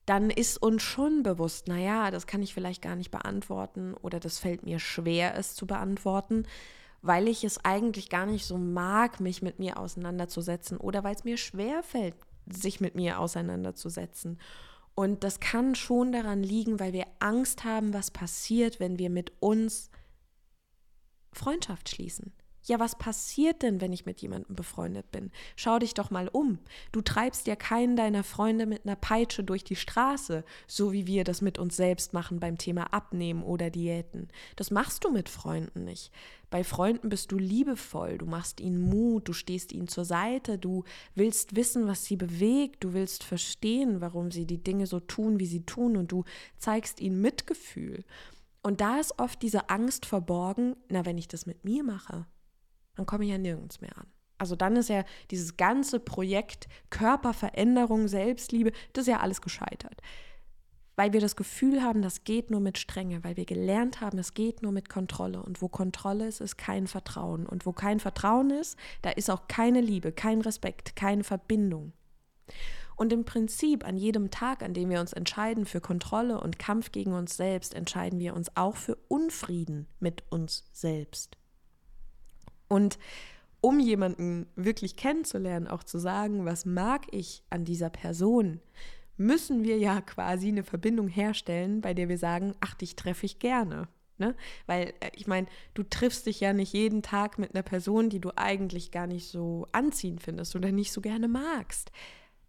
dann 0.06 0.30
ist 0.30 0.60
uns 0.60 0.82
schon 0.82 1.22
bewusst, 1.22 1.68
naja, 1.68 2.10
das 2.10 2.26
kann 2.26 2.42
ich 2.42 2.54
vielleicht 2.54 2.82
gar 2.82 2.96
nicht 2.96 3.10
beantworten 3.10 3.94
oder 3.94 4.18
das 4.18 4.38
fällt 4.38 4.64
mir 4.64 4.78
schwer, 4.78 5.36
es 5.36 5.54
zu 5.54 5.66
beantworten, 5.66 6.44
weil 7.02 7.28
ich 7.28 7.44
es 7.44 7.64
eigentlich 7.64 8.08
gar 8.10 8.26
nicht 8.26 8.44
so 8.44 8.58
mag, 8.58 9.20
mich 9.20 9.42
mit 9.42 9.58
mir 9.58 9.78
auseinanderzusetzen 9.78 10.76
oder 10.76 11.04
weil 11.04 11.14
es 11.14 11.24
mir 11.24 11.36
schwer 11.36 11.82
fällt, 11.82 12.14
sich 12.46 12.80
mit 12.80 12.94
mir 12.94 13.20
auseinanderzusetzen. 13.20 14.38
Und 14.94 15.24
das 15.24 15.40
kann 15.40 15.74
schon 15.74 16.12
daran 16.12 16.42
liegen, 16.42 16.78
weil 16.78 16.92
wir 16.92 17.06
Angst 17.18 17.64
haben, 17.64 17.94
was 17.94 18.10
passiert, 18.10 18.78
wenn 18.78 18.98
wir 18.98 19.10
mit 19.10 19.32
uns 19.40 19.90
Freundschaft 21.32 21.88
schließen. 21.88 22.32
Ja, 22.64 22.78
was 22.78 22.96
passiert 22.96 23.62
denn, 23.62 23.80
wenn 23.80 23.92
ich 23.92 24.06
mit 24.06 24.20
jemandem 24.20 24.54
befreundet 24.54 25.10
bin? 25.10 25.32
Schau 25.56 25.80
dich 25.80 25.94
doch 25.94 26.10
mal 26.10 26.28
um. 26.28 26.58
Du 26.92 27.00
treibst 27.00 27.48
ja 27.48 27.56
keinen 27.56 27.96
deiner 27.96 28.22
Freunde 28.22 28.66
mit 28.66 28.86
einer 28.86 28.94
Peitsche 28.94 29.42
durch 29.42 29.64
die 29.64 29.74
Straße, 29.74 30.44
so 30.68 30.92
wie 30.92 31.08
wir 31.08 31.24
das 31.24 31.40
mit 31.40 31.58
uns 31.58 31.76
selbst 31.76 32.12
machen 32.12 32.38
beim 32.38 32.58
Thema 32.58 32.92
Abnehmen 32.92 33.42
oder 33.42 33.68
Diäten. 33.68 34.28
Das 34.54 34.70
machst 34.70 35.04
du 35.04 35.10
mit 35.10 35.28
Freunden 35.28 35.84
nicht. 35.84 36.12
Bei 36.50 36.62
Freunden 36.62 37.08
bist 37.08 37.32
du 37.32 37.38
liebevoll, 37.38 38.18
du 38.18 38.26
machst 38.26 38.60
ihnen 38.60 38.80
Mut, 38.80 39.26
du 39.26 39.32
stehst 39.32 39.72
ihnen 39.72 39.88
zur 39.88 40.04
Seite, 40.04 40.58
du 40.58 40.84
willst 41.14 41.56
wissen, 41.56 41.88
was 41.88 42.04
sie 42.04 42.16
bewegt, 42.16 42.84
du 42.84 42.92
willst 42.92 43.24
verstehen, 43.24 44.00
warum 44.00 44.30
sie 44.30 44.46
die 44.46 44.62
Dinge 44.62 44.86
so 44.86 45.00
tun, 45.00 45.40
wie 45.40 45.46
sie 45.46 45.64
tun, 45.64 45.96
und 45.96 46.12
du 46.12 46.24
zeigst 46.58 47.00
ihnen 47.00 47.20
Mitgefühl. 47.20 48.04
Und 48.62 48.80
da 48.80 49.00
ist 49.00 49.18
oft 49.18 49.42
diese 49.42 49.70
Angst 49.70 50.06
verborgen, 50.06 50.76
na, 50.88 51.04
wenn 51.04 51.18
ich 51.18 51.26
das 51.26 51.46
mit 51.46 51.64
mir 51.64 51.82
mache, 51.82 52.26
dann 52.96 53.06
komme 53.06 53.24
ich 53.24 53.30
ja 53.30 53.38
nirgends 53.38 53.80
mehr 53.80 53.96
an. 53.96 54.06
Also 54.38 54.56
dann 54.56 54.74
ist 54.74 54.88
ja 54.88 55.04
dieses 55.30 55.56
ganze 55.56 56.00
Projekt 56.00 56.68
Körperveränderung, 56.90 58.08
Selbstliebe, 58.08 58.72
das 58.92 59.02
ist 59.02 59.08
ja 59.08 59.20
alles 59.20 59.40
gescheitert. 59.40 60.00
Weil 60.96 61.12
wir 61.12 61.20
das 61.20 61.36
Gefühl 61.36 61.82
haben, 61.82 62.02
das 62.02 62.24
geht 62.24 62.50
nur 62.50 62.60
mit 62.60 62.76
Strenge, 62.76 63.22
weil 63.22 63.36
wir 63.36 63.46
gelernt 63.46 64.00
haben, 64.00 64.18
es 64.18 64.34
geht 64.34 64.62
nur 64.62 64.72
mit 64.72 64.88
Kontrolle. 64.88 65.42
Und 65.42 65.62
wo 65.62 65.68
Kontrolle 65.68 66.26
ist, 66.26 66.40
ist 66.40 66.58
kein 66.58 66.86
Vertrauen. 66.86 67.46
Und 67.46 67.66
wo 67.66 67.72
kein 67.72 68.00
Vertrauen 68.00 68.50
ist, 68.50 68.76
da 69.00 69.10
ist 69.10 69.30
auch 69.30 69.46
keine 69.48 69.80
Liebe, 69.80 70.12
kein 70.12 70.40
Respekt, 70.40 70.96
keine 70.96 71.24
Verbindung. 71.24 71.92
Und 72.96 73.12
im 73.12 73.24
Prinzip 73.24 73.86
an 73.86 73.96
jedem 73.96 74.30
Tag, 74.30 74.62
an 74.62 74.74
dem 74.74 74.90
wir 74.90 75.00
uns 75.00 75.12
entscheiden 75.12 75.66
für 75.66 75.80
Kontrolle 75.80 76.40
und 76.40 76.58
Kampf 76.58 76.92
gegen 76.92 77.14
uns 77.14 77.36
selbst, 77.36 77.74
entscheiden 77.74 78.18
wir 78.18 78.34
uns 78.34 78.56
auch 78.56 78.76
für 78.76 78.96
Unfrieden 79.08 79.86
mit 79.98 80.24
uns 80.30 80.68
selbst. 80.72 81.38
Und 82.72 82.98
um 83.60 83.78
jemanden 83.78 84.46
wirklich 84.56 84.96
kennenzulernen, 84.96 85.68
auch 85.68 85.84
zu 85.84 85.98
sagen, 85.98 86.46
was 86.46 86.64
mag 86.64 87.02
ich 87.10 87.42
an 87.50 87.66
dieser 87.66 87.90
Person, 87.90 88.62
müssen 89.18 89.62
wir 89.62 89.76
ja 89.76 90.00
quasi 90.00 90.48
eine 90.48 90.64
Verbindung 90.64 91.06
herstellen, 91.06 91.82
bei 91.82 91.92
der 91.92 92.08
wir 92.08 92.16
sagen, 92.16 92.54
ach, 92.60 92.72
dich 92.72 92.96
treffe 92.96 93.26
ich 93.26 93.38
gerne. 93.40 93.88
Ne? 94.16 94.34
Weil 94.66 94.94
äh, 95.00 95.10
ich 95.12 95.26
meine, 95.26 95.48
du 95.74 95.82
triffst 95.82 96.24
dich 96.24 96.40
ja 96.40 96.54
nicht 96.54 96.72
jeden 96.72 97.02
Tag 97.02 97.38
mit 97.38 97.54
einer 97.54 97.62
Person, 97.62 98.08
die 98.08 98.20
du 98.20 98.30
eigentlich 98.36 98.90
gar 98.90 99.06
nicht 99.06 99.28
so 99.28 99.66
anziehend 99.72 100.22
findest 100.22 100.56
oder 100.56 100.72
nicht 100.72 100.92
so 100.92 101.02
gerne 101.02 101.28
magst 101.28 101.92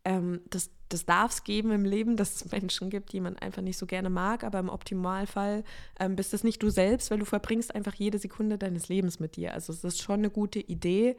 ähm, 0.06 0.42
das, 0.50 0.70
das 0.94 1.06
darf 1.06 1.32
es 1.32 1.44
geben 1.44 1.72
im 1.72 1.86
Leben, 1.86 2.16
dass 2.16 2.36
es 2.36 2.52
Menschen 2.52 2.90
gibt, 2.90 3.12
die 3.14 3.20
man 3.20 3.38
einfach 3.38 3.62
nicht 3.62 3.78
so 3.78 3.86
gerne 3.86 4.10
mag, 4.10 4.44
aber 4.44 4.60
im 4.60 4.70
Optimalfall 4.70 5.64
ähm, 6.00 6.16
bist 6.16 6.34
es 6.34 6.44
nicht 6.44 6.62
du 6.62 6.70
selbst, 6.70 7.12
weil 7.12 7.20
du 7.20 7.26
verbringst 7.26 7.74
einfach 7.74 7.96
jede 7.96 8.20
Sekunde 8.20 8.58
deines 8.58 8.90
Lebens 8.90 9.20
mit 9.20 9.36
dir. 9.36 9.54
Also 9.54 9.74
es 9.74 9.84
ist 9.84 10.02
schon 10.02 10.20
eine 10.20 10.30
gute 10.30 10.60
Idee, 10.60 11.18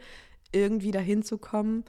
irgendwie 0.52 0.92
dahin 0.92 1.22
zu 1.22 1.38
kommen, 1.38 1.84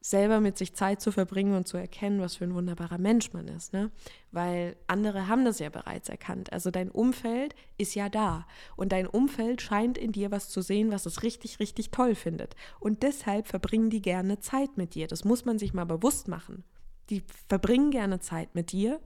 selber 0.00 0.40
mit 0.40 0.56
sich 0.56 0.74
Zeit 0.74 1.00
zu 1.00 1.10
verbringen 1.10 1.56
und 1.56 1.66
zu 1.66 1.76
erkennen, 1.76 2.20
was 2.20 2.36
für 2.36 2.44
ein 2.44 2.54
wunderbarer 2.54 2.98
Mensch 2.98 3.32
man 3.32 3.48
ist. 3.48 3.72
Ne? 3.72 3.90
Weil 4.30 4.76
andere 4.86 5.26
haben 5.26 5.44
das 5.44 5.58
ja 5.58 5.68
bereits 5.68 6.08
erkannt. 6.08 6.52
Also 6.52 6.70
dein 6.70 6.90
Umfeld 6.90 7.56
ist 7.76 7.96
ja 7.96 8.08
da. 8.08 8.46
Und 8.76 8.92
dein 8.92 9.08
Umfeld 9.08 9.62
scheint 9.62 9.98
in 9.98 10.12
dir 10.12 10.30
was 10.30 10.48
zu 10.48 10.62
sehen, 10.62 10.92
was 10.92 11.06
es 11.06 11.24
richtig, 11.24 11.58
richtig 11.58 11.90
toll 11.90 12.14
findet. 12.14 12.54
Und 12.78 13.02
deshalb 13.02 13.48
verbringen 13.48 13.90
die 13.90 14.02
gerne 14.02 14.38
Zeit 14.38 14.76
mit 14.76 14.94
dir. 14.94 15.08
Das 15.08 15.24
muss 15.24 15.44
man 15.44 15.58
sich 15.58 15.74
mal 15.74 15.86
bewusst 15.86 16.28
machen. 16.28 16.62
Die 17.10 17.22
verbringen 17.48 17.90
gerne 17.90 18.20
Zeit 18.20 18.54
mit 18.54 18.72
dir, 18.72 19.00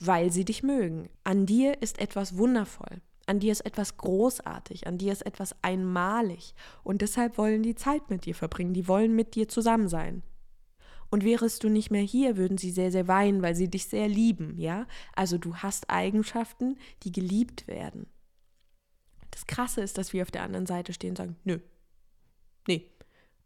weil 0.00 0.32
sie 0.32 0.44
dich 0.44 0.62
mögen. 0.62 1.08
An 1.24 1.46
dir 1.46 1.82
ist 1.82 1.98
etwas 1.98 2.36
wundervoll. 2.36 3.00
An 3.26 3.40
dir 3.40 3.52
ist 3.52 3.64
etwas 3.64 3.96
großartig, 3.96 4.86
an 4.86 4.98
dir 4.98 5.12
ist 5.12 5.24
etwas 5.24 5.54
einmalig 5.62 6.54
und 6.82 7.00
deshalb 7.00 7.38
wollen 7.38 7.62
die 7.62 7.74
Zeit 7.74 8.10
mit 8.10 8.26
dir 8.26 8.34
verbringen, 8.34 8.74
die 8.74 8.86
wollen 8.86 9.16
mit 9.16 9.34
dir 9.34 9.48
zusammen 9.48 9.88
sein. 9.88 10.22
Und 11.10 11.24
wärest 11.24 11.64
du 11.64 11.68
nicht 11.68 11.90
mehr 11.90 12.02
hier, 12.02 12.36
würden 12.36 12.58
sie 12.58 12.70
sehr, 12.70 12.90
sehr 12.90 13.08
weinen, 13.08 13.40
weil 13.40 13.54
sie 13.54 13.70
dich 13.70 13.86
sehr 13.86 14.08
lieben, 14.08 14.58
ja? 14.58 14.86
Also 15.14 15.38
du 15.38 15.56
hast 15.56 15.88
Eigenschaften, 15.88 16.76
die 17.02 17.12
geliebt 17.12 17.66
werden. 17.66 18.06
Das 19.30 19.46
Krasse 19.46 19.80
ist, 19.80 19.96
dass 19.96 20.12
wir 20.12 20.22
auf 20.22 20.30
der 20.30 20.42
anderen 20.42 20.66
Seite 20.66 20.92
stehen 20.92 21.10
und 21.10 21.16
sagen, 21.16 21.36
nö, 21.44 21.60
nee, 22.68 22.90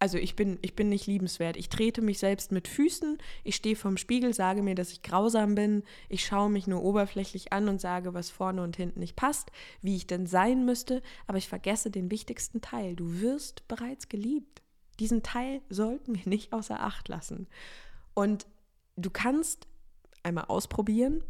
also 0.01 0.17
ich 0.17 0.37
bin, 0.37 0.59
ich 0.63 0.77
bin 0.77 0.89
nicht 0.89 1.07
liebenswert. 1.07 1.57
Ich 1.57 1.69
trete 1.69 2.03
mich 2.03 2.19
selbst 2.19 2.53
mit 2.53 2.69
Füßen, 2.69 3.19
ich 3.43 3.57
stehe 3.57 3.77
vorm 3.77 3.97
Spiegel, 3.97 4.33
sage 4.33 4.63
mir, 4.63 4.75
dass 4.75 4.93
ich 4.93 5.03
grausam 5.03 5.55
bin, 5.55 5.83
ich 6.09 6.25
schaue 6.25 6.51
mich 6.51 6.67
nur 6.67 6.83
oberflächlich 6.83 7.53
an 7.53 7.69
und 7.69 7.81
sage, 7.81 8.15
was 8.15 8.31
vorne 8.31 8.63
und 8.63 8.77
hinten 8.77 9.01
nicht 9.01 9.17
passt, 9.17 9.51
wie 9.83 9.97
ich 9.97 10.07
denn 10.07 10.27
sein 10.27 10.65
müsste, 10.65 11.03
aber 11.27 11.39
ich 11.39 11.49
vergesse 11.49 11.91
den 11.91 12.11
wichtigsten 12.11 12.61
Teil. 12.61 12.95
Du 12.95 13.21
wirst 13.21 13.67
bereits 13.67 14.09
geliebt. 14.09 14.63
Diesen 15.01 15.23
Teil 15.23 15.63
sollten 15.69 16.15
wir 16.15 16.27
nicht 16.27 16.53
außer 16.53 16.81
Acht 16.81 17.09
lassen. 17.09 17.49
Und 18.15 18.47
du 18.97 19.11
kannst 19.11 19.67
einmal 20.23 20.45
ausprobieren, 20.45 21.25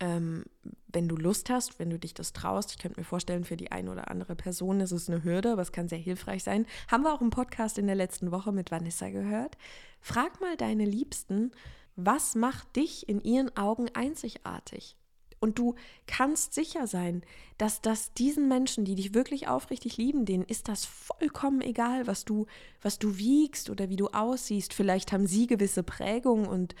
ähm, 0.00 0.44
wenn 0.88 1.08
du 1.08 1.16
Lust 1.16 1.50
hast, 1.50 1.78
wenn 1.78 1.90
du 1.90 1.98
dich 1.98 2.14
das 2.14 2.32
traust, 2.32 2.70
ich 2.72 2.78
könnte 2.78 3.00
mir 3.00 3.04
vorstellen, 3.04 3.44
für 3.44 3.56
die 3.56 3.72
eine 3.72 3.90
oder 3.90 4.10
andere 4.10 4.34
Person 4.34 4.80
ist 4.80 4.92
es 4.92 5.08
eine 5.08 5.24
Hürde, 5.24 5.52
aber 5.52 5.62
es 5.62 5.72
kann 5.72 5.88
sehr 5.88 5.98
hilfreich 5.98 6.42
sein. 6.42 6.66
Haben 6.88 7.04
wir 7.04 7.12
auch 7.12 7.20
im 7.20 7.30
Podcast 7.30 7.78
in 7.78 7.86
der 7.86 7.96
letzten 7.96 8.30
Woche 8.30 8.52
mit 8.52 8.70
Vanessa 8.70 9.10
gehört. 9.10 9.56
Frag 10.00 10.40
mal 10.40 10.56
deine 10.56 10.84
Liebsten, 10.84 11.52
was 11.96 12.34
macht 12.34 12.76
dich 12.76 13.08
in 13.08 13.20
ihren 13.20 13.56
Augen 13.56 13.88
einzigartig? 13.94 14.96
Und 15.38 15.58
du 15.58 15.74
kannst 16.06 16.54
sicher 16.54 16.86
sein, 16.86 17.22
dass 17.58 17.82
das 17.82 18.14
diesen 18.14 18.48
Menschen, 18.48 18.84
die 18.84 18.94
dich 18.94 19.14
wirklich 19.14 19.48
aufrichtig 19.48 19.96
lieben, 19.96 20.24
denen 20.24 20.44
ist 20.44 20.68
das 20.68 20.86
vollkommen 20.86 21.60
egal, 21.60 22.06
was 22.06 22.24
du, 22.24 22.46
was 22.80 22.98
du 22.98 23.18
wiegst 23.18 23.68
oder 23.68 23.90
wie 23.90 23.96
du 23.96 24.08
aussiehst. 24.08 24.72
Vielleicht 24.72 25.12
haben 25.12 25.26
sie 25.26 25.46
gewisse 25.46 25.82
Prägungen 25.82 26.46
und 26.46 26.74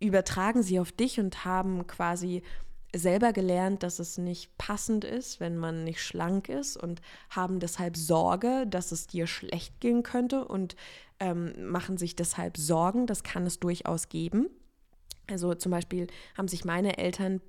übertragen 0.00 0.62
sie 0.62 0.80
auf 0.80 0.92
dich 0.92 1.18
und 1.20 1.44
haben 1.44 1.86
quasi 1.86 2.42
selber 2.94 3.32
gelernt, 3.32 3.82
dass 3.82 3.98
es 3.98 4.16
nicht 4.16 4.56
passend 4.56 5.04
ist, 5.04 5.40
wenn 5.40 5.58
man 5.58 5.84
nicht 5.84 6.02
schlank 6.02 6.48
ist 6.48 6.76
und 6.76 7.02
haben 7.30 7.60
deshalb 7.60 7.96
Sorge, 7.96 8.66
dass 8.66 8.92
es 8.92 9.06
dir 9.06 9.26
schlecht 9.26 9.80
gehen 9.80 10.02
könnte 10.02 10.46
und 10.46 10.74
ähm, 11.20 11.52
machen 11.70 11.98
sich 11.98 12.16
deshalb 12.16 12.56
Sorgen. 12.56 13.06
Das 13.06 13.22
kann 13.22 13.46
es 13.46 13.60
durchaus 13.60 14.08
geben. 14.08 14.48
Also 15.30 15.54
zum 15.54 15.70
Beispiel 15.70 16.06
haben 16.36 16.48
sich 16.48 16.64
meine 16.64 16.96
Eltern 16.96 17.42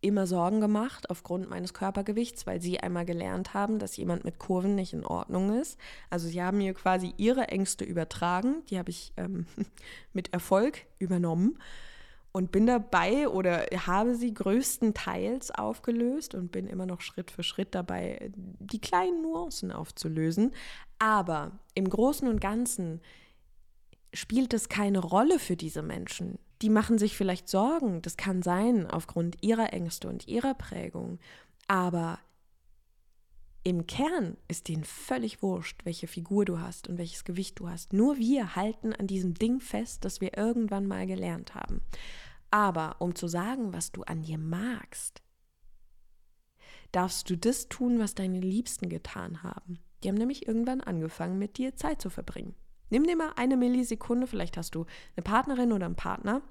immer 0.00 0.26
Sorgen 0.26 0.60
gemacht 0.60 1.10
aufgrund 1.10 1.50
meines 1.50 1.74
Körpergewichts, 1.74 2.46
weil 2.46 2.60
sie 2.60 2.80
einmal 2.80 3.04
gelernt 3.04 3.54
haben, 3.54 3.78
dass 3.78 3.96
jemand 3.96 4.24
mit 4.24 4.38
Kurven 4.38 4.74
nicht 4.74 4.92
in 4.92 5.04
Ordnung 5.04 5.58
ist. 5.58 5.78
Also 6.10 6.28
sie 6.28 6.42
haben 6.42 6.58
mir 6.58 6.74
quasi 6.74 7.14
ihre 7.16 7.48
Ängste 7.48 7.84
übertragen, 7.84 8.64
die 8.70 8.78
habe 8.78 8.90
ich 8.90 9.12
ähm, 9.16 9.46
mit 10.12 10.32
Erfolg 10.32 10.86
übernommen 10.98 11.58
und 12.32 12.52
bin 12.52 12.66
dabei 12.66 13.28
oder 13.28 13.66
habe 13.86 14.14
sie 14.14 14.32
größtenteils 14.32 15.50
aufgelöst 15.50 16.34
und 16.34 16.52
bin 16.52 16.66
immer 16.66 16.86
noch 16.86 17.00
Schritt 17.00 17.30
für 17.30 17.42
Schritt 17.42 17.74
dabei, 17.74 18.30
die 18.36 18.80
kleinen 18.80 19.22
Nuancen 19.22 19.72
aufzulösen. 19.72 20.52
Aber 20.98 21.58
im 21.74 21.88
Großen 21.88 22.28
und 22.28 22.40
Ganzen 22.40 23.00
spielt 24.12 24.54
es 24.54 24.68
keine 24.68 25.00
Rolle 25.00 25.38
für 25.38 25.56
diese 25.56 25.82
Menschen. 25.82 26.38
Die 26.62 26.70
machen 26.70 26.98
sich 26.98 27.16
vielleicht 27.16 27.48
Sorgen, 27.48 28.02
das 28.02 28.16
kann 28.16 28.42
sein, 28.42 28.86
aufgrund 28.86 29.42
ihrer 29.42 29.72
Ängste 29.72 30.08
und 30.08 30.26
ihrer 30.26 30.54
Prägung. 30.54 31.18
Aber 31.68 32.18
im 33.62 33.86
Kern 33.86 34.36
ist 34.48 34.68
denen 34.68 34.84
völlig 34.84 35.42
wurscht, 35.42 35.84
welche 35.84 36.06
Figur 36.06 36.44
du 36.44 36.58
hast 36.60 36.88
und 36.88 36.98
welches 36.98 37.24
Gewicht 37.24 37.58
du 37.58 37.68
hast. 37.68 37.92
Nur 37.92 38.16
wir 38.16 38.56
halten 38.56 38.92
an 38.92 39.06
diesem 39.06 39.34
Ding 39.34 39.60
fest, 39.60 40.04
das 40.04 40.20
wir 40.20 40.36
irgendwann 40.36 40.86
mal 40.86 41.06
gelernt 41.06 41.54
haben. 41.54 41.82
Aber 42.50 42.96
um 42.98 43.14
zu 43.14 43.28
sagen, 43.28 43.72
was 43.72 43.92
du 43.92 44.02
an 44.04 44.22
dir 44.22 44.38
magst, 44.38 45.22
darfst 46.92 47.28
du 47.28 47.36
das 47.36 47.68
tun, 47.68 47.98
was 47.98 48.14
deine 48.14 48.40
Liebsten 48.40 48.88
getan 48.88 49.42
haben. 49.42 49.78
Die 50.02 50.08
haben 50.08 50.16
nämlich 50.16 50.46
irgendwann 50.48 50.80
angefangen, 50.80 51.38
mit 51.38 51.58
dir 51.58 51.76
Zeit 51.76 52.00
zu 52.00 52.08
verbringen. 52.08 52.54
Nimm 52.90 53.04
dir 53.04 53.16
mal 53.16 53.32
eine 53.36 53.56
Millisekunde, 53.56 54.26
vielleicht 54.26 54.56
hast 54.56 54.74
du 54.74 54.86
eine 55.16 55.22
Partnerin 55.22 55.72
oder 55.72 55.86
einen 55.86 55.96
Partner 55.96 56.42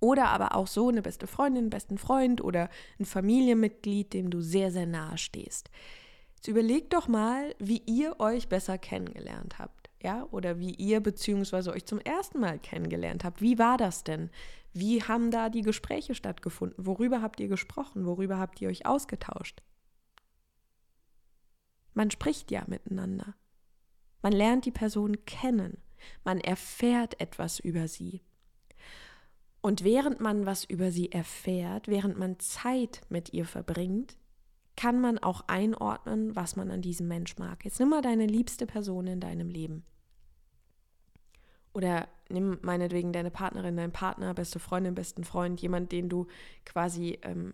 oder 0.00 0.28
aber 0.28 0.54
auch 0.54 0.66
so 0.66 0.88
eine 0.88 1.02
beste 1.02 1.26
Freundin, 1.26 1.64
einen 1.64 1.70
besten 1.70 1.98
Freund 1.98 2.42
oder 2.42 2.68
ein 2.98 3.04
Familienmitglied, 3.04 4.12
dem 4.12 4.30
du 4.30 4.40
sehr, 4.40 4.70
sehr 4.70 4.86
nahe 4.86 5.18
stehst. 5.18 5.70
Jetzt 6.36 6.48
überleg 6.48 6.90
doch 6.90 7.08
mal, 7.08 7.54
wie 7.58 7.82
ihr 7.86 8.20
euch 8.20 8.48
besser 8.48 8.78
kennengelernt 8.78 9.58
habt, 9.58 9.90
ja, 10.02 10.26
oder 10.30 10.58
wie 10.58 10.74
ihr 10.74 11.00
beziehungsweise 11.00 11.72
euch 11.72 11.86
zum 11.86 11.98
ersten 12.00 12.40
Mal 12.40 12.58
kennengelernt 12.58 13.24
habt. 13.24 13.40
Wie 13.40 13.58
war 13.58 13.78
das 13.78 14.04
denn? 14.04 14.30
Wie 14.72 15.02
haben 15.02 15.30
da 15.30 15.48
die 15.48 15.62
Gespräche 15.62 16.14
stattgefunden? 16.14 16.84
Worüber 16.84 17.22
habt 17.22 17.40
ihr 17.40 17.48
gesprochen? 17.48 18.04
Worüber 18.04 18.38
habt 18.38 18.60
ihr 18.60 18.68
euch 18.68 18.84
ausgetauscht? 18.84 19.62
Man 21.94 22.10
spricht 22.10 22.50
ja 22.50 22.62
miteinander. 22.66 23.34
Man 24.26 24.32
lernt 24.32 24.64
die 24.64 24.72
Person 24.72 25.24
kennen. 25.24 25.78
Man 26.24 26.40
erfährt 26.40 27.20
etwas 27.20 27.60
über 27.60 27.86
sie. 27.86 28.22
Und 29.60 29.84
während 29.84 30.18
man 30.18 30.46
was 30.46 30.64
über 30.64 30.90
sie 30.90 31.12
erfährt, 31.12 31.86
während 31.86 32.18
man 32.18 32.40
Zeit 32.40 33.02
mit 33.08 33.32
ihr 33.32 33.46
verbringt, 33.46 34.16
kann 34.74 35.00
man 35.00 35.20
auch 35.20 35.42
einordnen, 35.46 36.34
was 36.34 36.56
man 36.56 36.72
an 36.72 36.82
diesem 36.82 37.06
Mensch 37.06 37.38
mag. 37.38 37.64
Jetzt 37.64 37.78
nimm 37.78 37.90
mal 37.90 38.02
deine 38.02 38.26
liebste 38.26 38.66
Person 38.66 39.06
in 39.06 39.20
deinem 39.20 39.48
Leben. 39.48 39.84
Oder 41.72 42.08
nimm 42.28 42.58
meinetwegen 42.62 43.12
deine 43.12 43.30
Partnerin, 43.30 43.76
deinen 43.76 43.92
Partner, 43.92 44.34
beste 44.34 44.58
Freundin, 44.58 44.96
besten 44.96 45.22
Freund, 45.22 45.62
jemand, 45.62 45.92
den 45.92 46.08
du 46.08 46.26
quasi 46.64 47.20
ähm, 47.22 47.52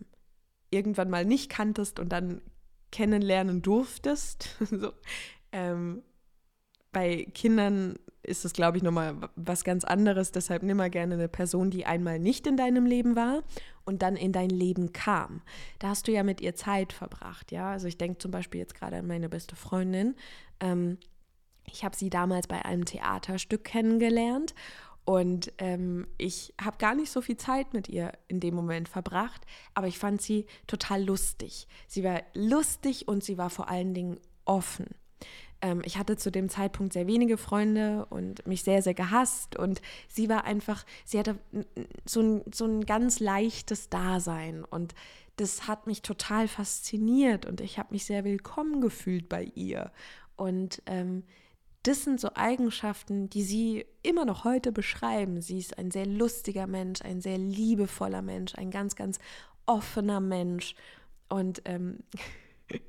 irgendwann 0.71 1.11
mal 1.11 1.27
nicht 1.27 1.51
kanntest 1.51 2.01
und 2.01 2.09
dann 2.09 2.41
kennenlernen 2.91 3.61
durftest. 3.61 4.57
so. 4.71 4.95
ähm, 5.53 6.03
bei 6.93 7.27
Kindern 7.35 7.97
ist 8.23 8.45
es, 8.45 8.53
glaube 8.53 8.77
ich, 8.77 8.83
nochmal 8.83 9.17
was 9.35 9.65
ganz 9.65 9.85
anderes. 9.85 10.31
Deshalb 10.31 10.63
nimm 10.63 10.77
mal 10.77 10.91
gerne 10.91 11.15
eine 11.15 11.29
Person, 11.29 11.71
die 11.71 11.87
einmal 11.87 12.19
nicht 12.19 12.47
in 12.47 12.57
deinem 12.57 12.87
Leben 12.87 13.17
war 13.17 13.43
und 13.85 14.03
dann 14.03 14.17
in 14.17 14.33
dein 14.33 14.51
Leben 14.51 14.93
kam. 14.93 15.43
Da 15.81 15.89
hast 15.89 16.07
du 16.07 16.13
ja 16.13 16.23
mit 16.23 16.41
ihr 16.41 16.55
Zeit 16.55 16.93
verbracht, 16.93 17.51
ja. 17.51 17.71
Also 17.71 17.89
ich 17.89 17.99
denke 17.99 18.19
zum 18.19 18.31
Beispiel 18.31 18.61
jetzt 18.61 18.75
gerade 18.75 18.97
an 18.97 19.07
meine 19.07 19.29
beste 19.29 19.57
Freundin. 19.57 20.15
Ähm, 20.61 20.99
ich 21.65 21.85
habe 21.85 21.97
sie 21.97 22.11
damals 22.11 22.47
bei 22.47 22.65
einem 22.65 22.85
Theaterstück 22.85 23.65
kennengelernt 23.65 24.55
und 25.05 25.53
ähm, 25.59 26.07
ich 26.17 26.55
habe 26.63 26.79
gar 26.79 26.95
nicht 26.95 27.11
so 27.11 27.21
viel 27.23 27.37
Zeit 27.37 27.75
mit 27.75 27.89
ihr 27.89 28.13
in 28.29 28.39
dem 28.39 28.55
Moment 28.55 28.89
verbracht, 28.89 29.43
aber 29.75 29.89
ich 29.89 29.99
fand 29.99 30.23
sie 30.23 30.47
total 30.69 31.03
lustig. 31.03 31.67
Sie 31.89 32.05
war 32.05 32.23
lustig 32.35 33.09
und 33.09 33.25
sie 33.25 33.37
war 33.37 33.51
vor 33.51 33.69
allen 33.69 33.95
Dingen 33.95 34.21
offen. 34.45 34.87
Ähm, 35.63 35.81
ich 35.85 35.97
hatte 35.97 36.17
zu 36.17 36.31
dem 36.31 36.49
Zeitpunkt 36.49 36.93
sehr 36.93 37.07
wenige 37.07 37.39
Freunde 37.39 38.07
und 38.11 38.47
mich 38.47 38.63
sehr, 38.63 38.83
sehr 38.83 38.95
gehasst 38.95 39.57
und 39.57 39.81
sie 40.09 40.29
war 40.29 40.45
einfach, 40.45 40.85
sie 41.05 41.19
hatte 41.19 41.39
so 42.05 42.21
ein, 42.21 42.43
so 42.53 42.67
ein 42.67 42.85
ganz 42.85 43.21
leichtes 43.21 43.89
Dasein 43.89 44.65
und 44.65 44.95
das 45.37 45.67
hat 45.67 45.87
mich 45.87 46.03
total 46.03 46.47
fasziniert 46.47 47.47
und 47.47 47.61
ich 47.61 47.79
habe 47.79 47.93
mich 47.93 48.05
sehr 48.05 48.25
willkommen 48.25 48.81
gefühlt 48.81 49.29
bei 49.29 49.45
ihr. 49.55 49.91
Und 50.37 50.83
ähm, 50.87 51.25
das 51.83 52.05
sind 52.05 52.21
so 52.21 52.31
Eigenschaften, 52.35 53.29
die 53.31 53.43
sie 53.43 53.87
immer 54.03 54.25
noch 54.25 54.45
heute 54.45 54.73
beschreiben. 54.73 55.41
Sie 55.41 55.59
ist 55.59 55.79
ein 55.79 55.91
sehr 55.91 56.07
lustiger 56.07 56.67
Mensch, 56.67 57.03
ein 57.03 57.21
sehr 57.21 57.39
liebevoller 57.39 58.23
Mensch, 58.23 58.55
ein 58.57 58.71
ganz, 58.71 58.95
ganz 58.95 59.19
offener 59.67 60.21
Mensch. 60.21 60.75
Und 61.29 61.63
ähm, 61.65 62.01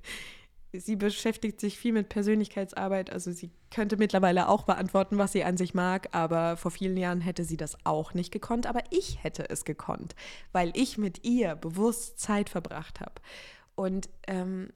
sie 0.74 0.96
beschäftigt 0.96 1.60
sich 1.62 1.77
viel 1.77 1.94
mit 1.94 2.10
Persönlichkeitsarbeit. 2.10 3.12
Also 3.12 3.32
sie 3.32 3.51
könnte 3.72 3.98
mittlerweile 3.98 4.50
auch 4.50 4.63
beantworten, 4.63 5.18
was 5.18 5.32
sie 5.32 5.44
an 5.44 5.58
sich 5.58 5.74
mag, 5.74 6.10
aber 6.12 6.58
vor 6.58 6.72
vielen 6.72 6.98
Jahren 6.98 7.22
hätte 7.22 7.44
sie 7.44 7.58
das 7.58 7.77
auch 7.86 8.13
nicht 8.13 8.32
gekonnt. 8.32 8.65
Aber 8.65 8.82
ich 8.89 9.24
hätte 9.24 9.50
es 9.50 9.65
gekonnt, 9.65 10.15
weil 10.51 10.72
ich 10.75 10.98
mit 10.98 11.24
ihr 11.24 11.56
bewusst 11.56 12.20
Zeit 12.20 12.50
verbracht 12.50 13.00
habe. 13.00 13.13
Und 13.75 14.10
ähm, 14.27 14.70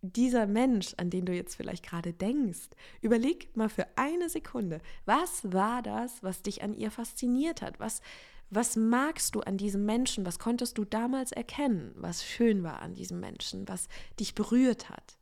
dieser 0.00 0.46
Mensch, 0.46 0.94
an 0.98 1.08
den 1.08 1.24
du 1.24 1.32
jetzt 1.32 1.54
vielleicht 1.54 1.86
gerade 1.86 2.12
denkst, 2.12 2.68
überleg 3.00 3.56
mal 3.56 3.70
für 3.70 3.86
eine 3.96 4.28
Sekunde, 4.28 4.80
was 5.06 5.52
war 5.52 5.80
das, 5.82 6.22
was 6.22 6.42
dich 6.42 6.62
an 6.62 6.74
ihr 6.74 6.90
fasziniert 6.90 7.62
hat? 7.62 7.80
Was, 7.80 8.02
was 8.54 8.76
magst 8.76 9.34
du 9.34 9.40
an 9.40 9.56
diesem 9.56 9.84
Menschen? 9.84 10.26
Was 10.26 10.38
konntest 10.38 10.78
du 10.78 10.84
damals 10.84 11.32
erkennen, 11.32 11.92
was 11.96 12.24
schön 12.24 12.62
war 12.62 12.80
an 12.82 12.94
diesem 12.94 13.20
Menschen, 13.20 13.66
was 13.68 13.88
dich 14.20 14.34
berührt 14.34 14.90
hat? 14.90 15.18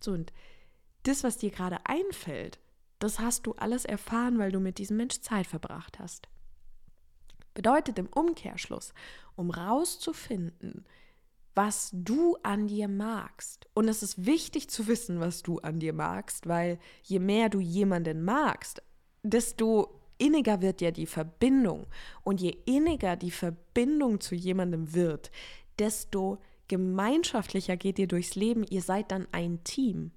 So, 0.00 0.12
und 0.12 0.32
das, 1.02 1.24
was 1.24 1.38
dir 1.38 1.50
gerade 1.50 1.78
einfällt, 1.86 2.58
das 2.98 3.18
hast 3.18 3.46
du 3.46 3.52
alles 3.54 3.84
erfahren, 3.84 4.38
weil 4.38 4.52
du 4.52 4.60
mit 4.60 4.78
diesem 4.78 4.96
Mensch 4.96 5.20
Zeit 5.20 5.46
verbracht 5.46 5.98
hast. 5.98 6.28
Bedeutet 7.54 7.98
im 7.98 8.06
Umkehrschluss, 8.06 8.92
um 9.36 9.50
rauszufinden, 9.50 10.84
was 11.54 11.90
du 11.92 12.36
an 12.42 12.68
dir 12.68 12.88
magst. 12.88 13.68
Und 13.74 13.88
es 13.88 14.02
ist 14.02 14.24
wichtig 14.24 14.68
zu 14.70 14.86
wissen, 14.86 15.20
was 15.20 15.42
du 15.42 15.58
an 15.58 15.80
dir 15.80 15.92
magst, 15.92 16.46
weil 16.46 16.78
je 17.02 17.18
mehr 17.18 17.48
du 17.48 17.60
jemanden 17.60 18.22
magst, 18.24 18.82
desto 19.22 20.00
inniger 20.18 20.60
wird 20.60 20.80
ja 20.80 20.90
die 20.90 21.06
Verbindung. 21.06 21.86
Und 22.22 22.40
je 22.40 22.56
inniger 22.66 23.16
die 23.16 23.30
Verbindung 23.30 24.20
zu 24.20 24.34
jemandem 24.34 24.94
wird, 24.94 25.30
desto 25.78 26.38
gemeinschaftlicher 26.68 27.76
geht 27.76 27.98
ihr 27.98 28.08
durchs 28.08 28.34
Leben. 28.34 28.64
Ihr 28.70 28.82
seid 28.82 29.10
dann 29.10 29.26
ein 29.32 29.64
Team. 29.64 30.12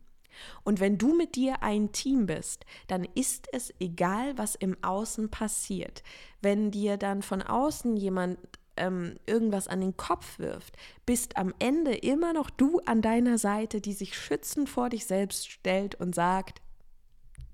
Und 0.64 0.80
wenn 0.80 0.98
du 0.98 1.14
mit 1.16 1.36
dir 1.36 1.62
ein 1.62 1.92
Team 1.92 2.26
bist, 2.26 2.66
dann 2.88 3.08
ist 3.16 3.48
es 3.54 3.74
egal, 3.80 4.38
was 4.38 4.56
im 4.56 4.76
Außen 4.84 5.30
passiert. 5.30 6.04
Wenn 6.42 6.72
dir 6.72 6.98
dann 6.98 7.22
von 7.22 7.42
außen 7.42 7.96
jemand 7.98 8.40
ähm, 8.78 9.16
irgendwas 9.26 9.68
an 9.68 9.82
den 9.82 9.98
Kopf 9.98 10.40
wirft, 10.40 10.76
bist 11.06 11.38
am 11.38 11.54
Ende 11.60 11.96
immer 11.96 12.34
noch 12.34 12.50
du 12.50 12.80
an 12.86 13.02
deiner 13.02 13.38
Seite, 13.38 13.82
die 13.82 13.94
sich 13.94 14.18
schützend 14.18 14.70
vor 14.70 14.90
dich 14.90 15.06
selbst 15.06 15.50
stellt 15.50 15.96
und 15.96 16.16
sagt, 16.16 16.62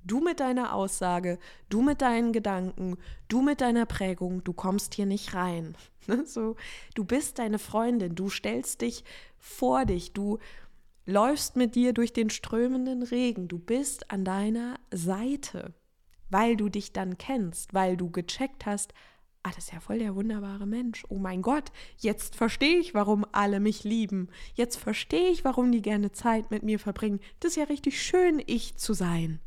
du 0.03 0.19
mit 0.19 0.39
deiner 0.39 0.73
Aussage, 0.73 1.39
du 1.69 1.81
mit 1.81 2.01
deinen 2.01 2.33
Gedanken, 2.33 2.97
du 3.27 3.41
mit 3.41 3.61
deiner 3.61 3.85
Prägung, 3.85 4.43
du 4.43 4.53
kommst 4.53 4.93
hier 4.95 5.05
nicht 5.05 5.33
rein. 5.33 5.75
so, 6.25 6.55
du 6.95 7.03
bist 7.03 7.39
deine 7.39 7.59
Freundin, 7.59 8.15
du 8.15 8.29
stellst 8.29 8.81
dich 8.81 9.03
vor 9.37 9.85
dich, 9.85 10.13
du 10.13 10.39
läufst 11.05 11.55
mit 11.55 11.75
dir 11.75 11.93
durch 11.93 12.13
den 12.13 12.29
strömenden 12.29 13.03
Regen, 13.03 13.47
du 13.47 13.59
bist 13.59 14.11
an 14.11 14.25
deiner 14.25 14.75
Seite, 14.91 15.73
weil 16.29 16.55
du 16.55 16.69
dich 16.69 16.93
dann 16.93 17.17
kennst, 17.17 17.73
weil 17.73 17.97
du 17.97 18.11
gecheckt 18.11 18.65
hast, 18.65 18.93
ah, 19.49 19.55
das 19.55 19.65
ist 19.65 19.73
ja 19.73 19.79
voll 19.79 19.99
der 19.99 20.15
wunderbare 20.15 20.65
Mensch. 20.65 21.05
Oh 21.09 21.17
mein 21.17 21.41
Gott, 21.41 21.71
jetzt 21.97 22.35
verstehe 22.35 22.77
ich, 22.77 22.93
warum 22.93 23.25
alle 23.31 23.59
mich 23.59 23.83
lieben. 23.83 24.29
Jetzt 24.53 24.77
verstehe 24.77 25.29
ich, 25.29 25.43
warum 25.43 25.71
die 25.71 25.81
gerne 25.81 26.11
Zeit 26.11 26.51
mit 26.51 26.63
mir 26.63 26.79
verbringen. 26.79 27.19
Das 27.39 27.51
ist 27.51 27.57
ja 27.57 27.63
richtig 27.65 28.01
schön, 28.01 28.41
ich 28.45 28.77
zu 28.77 28.93
sein. 28.93 29.39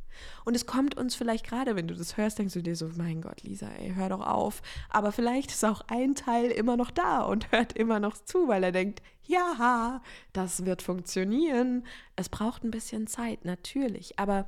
Und 0.44 0.54
es 0.54 0.66
kommt 0.66 0.96
uns 0.96 1.14
vielleicht 1.14 1.46
gerade, 1.46 1.74
wenn 1.74 1.88
du 1.88 1.94
das 1.94 2.16
hörst, 2.16 2.38
denkst 2.38 2.54
du 2.54 2.62
dir 2.62 2.76
so, 2.76 2.90
mein 2.96 3.22
Gott, 3.22 3.42
Lisa, 3.42 3.68
ey, 3.80 3.94
hör 3.94 4.08
doch 4.08 4.26
auf. 4.26 4.62
Aber 4.90 5.10
vielleicht 5.10 5.50
ist 5.50 5.64
auch 5.64 5.82
ein 5.88 6.14
Teil 6.14 6.50
immer 6.50 6.76
noch 6.76 6.90
da 6.90 7.22
und 7.22 7.50
hört 7.52 7.72
immer 7.72 7.98
noch 7.98 8.16
zu, 8.16 8.48
weil 8.48 8.62
er 8.62 8.72
denkt, 8.72 9.02
ja, 9.24 10.02
das 10.32 10.66
wird 10.66 10.82
funktionieren. 10.82 11.86
Es 12.16 12.28
braucht 12.28 12.64
ein 12.64 12.70
bisschen 12.70 13.06
Zeit, 13.06 13.44
natürlich. 13.44 14.18
Aber 14.18 14.46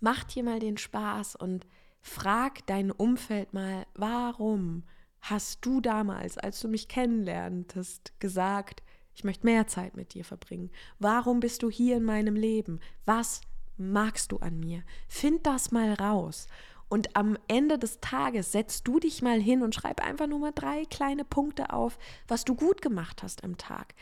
mach 0.00 0.24
dir 0.24 0.42
mal 0.42 0.58
den 0.58 0.76
Spaß 0.76 1.36
und 1.36 1.66
frag 2.06 2.66
dein 2.66 2.90
Umfeld 2.90 3.52
mal, 3.52 3.86
warum 3.94 4.84
hast 5.20 5.64
du 5.64 5.80
damals, 5.80 6.38
als 6.38 6.60
du 6.60 6.68
mich 6.68 6.88
kennenlerntest, 6.88 8.12
gesagt, 8.20 8.82
ich 9.14 9.24
möchte 9.24 9.46
mehr 9.46 9.66
Zeit 9.66 9.96
mit 9.96 10.14
dir 10.14 10.24
verbringen? 10.24 10.70
Warum 10.98 11.40
bist 11.40 11.62
du 11.62 11.70
hier 11.70 11.96
in 11.96 12.04
meinem 12.04 12.36
Leben? 12.36 12.80
Was 13.06 13.40
magst 13.76 14.32
du 14.32 14.38
an 14.38 14.60
mir? 14.60 14.82
Find 15.08 15.46
das 15.46 15.72
mal 15.72 15.94
raus. 15.94 16.46
Und 16.88 17.16
am 17.16 17.36
Ende 17.48 17.78
des 17.78 18.00
Tages 18.00 18.52
setzt 18.52 18.86
du 18.86 19.00
dich 19.00 19.20
mal 19.20 19.40
hin 19.40 19.62
und 19.62 19.74
schreib 19.74 20.00
einfach 20.00 20.28
nur 20.28 20.38
mal 20.38 20.52
drei 20.54 20.84
kleine 20.84 21.24
Punkte 21.24 21.72
auf, 21.72 21.98
was 22.28 22.44
du 22.44 22.54
gut 22.54 22.80
gemacht 22.80 23.22
hast 23.22 23.42
am 23.42 23.56
Tag. 23.56 23.94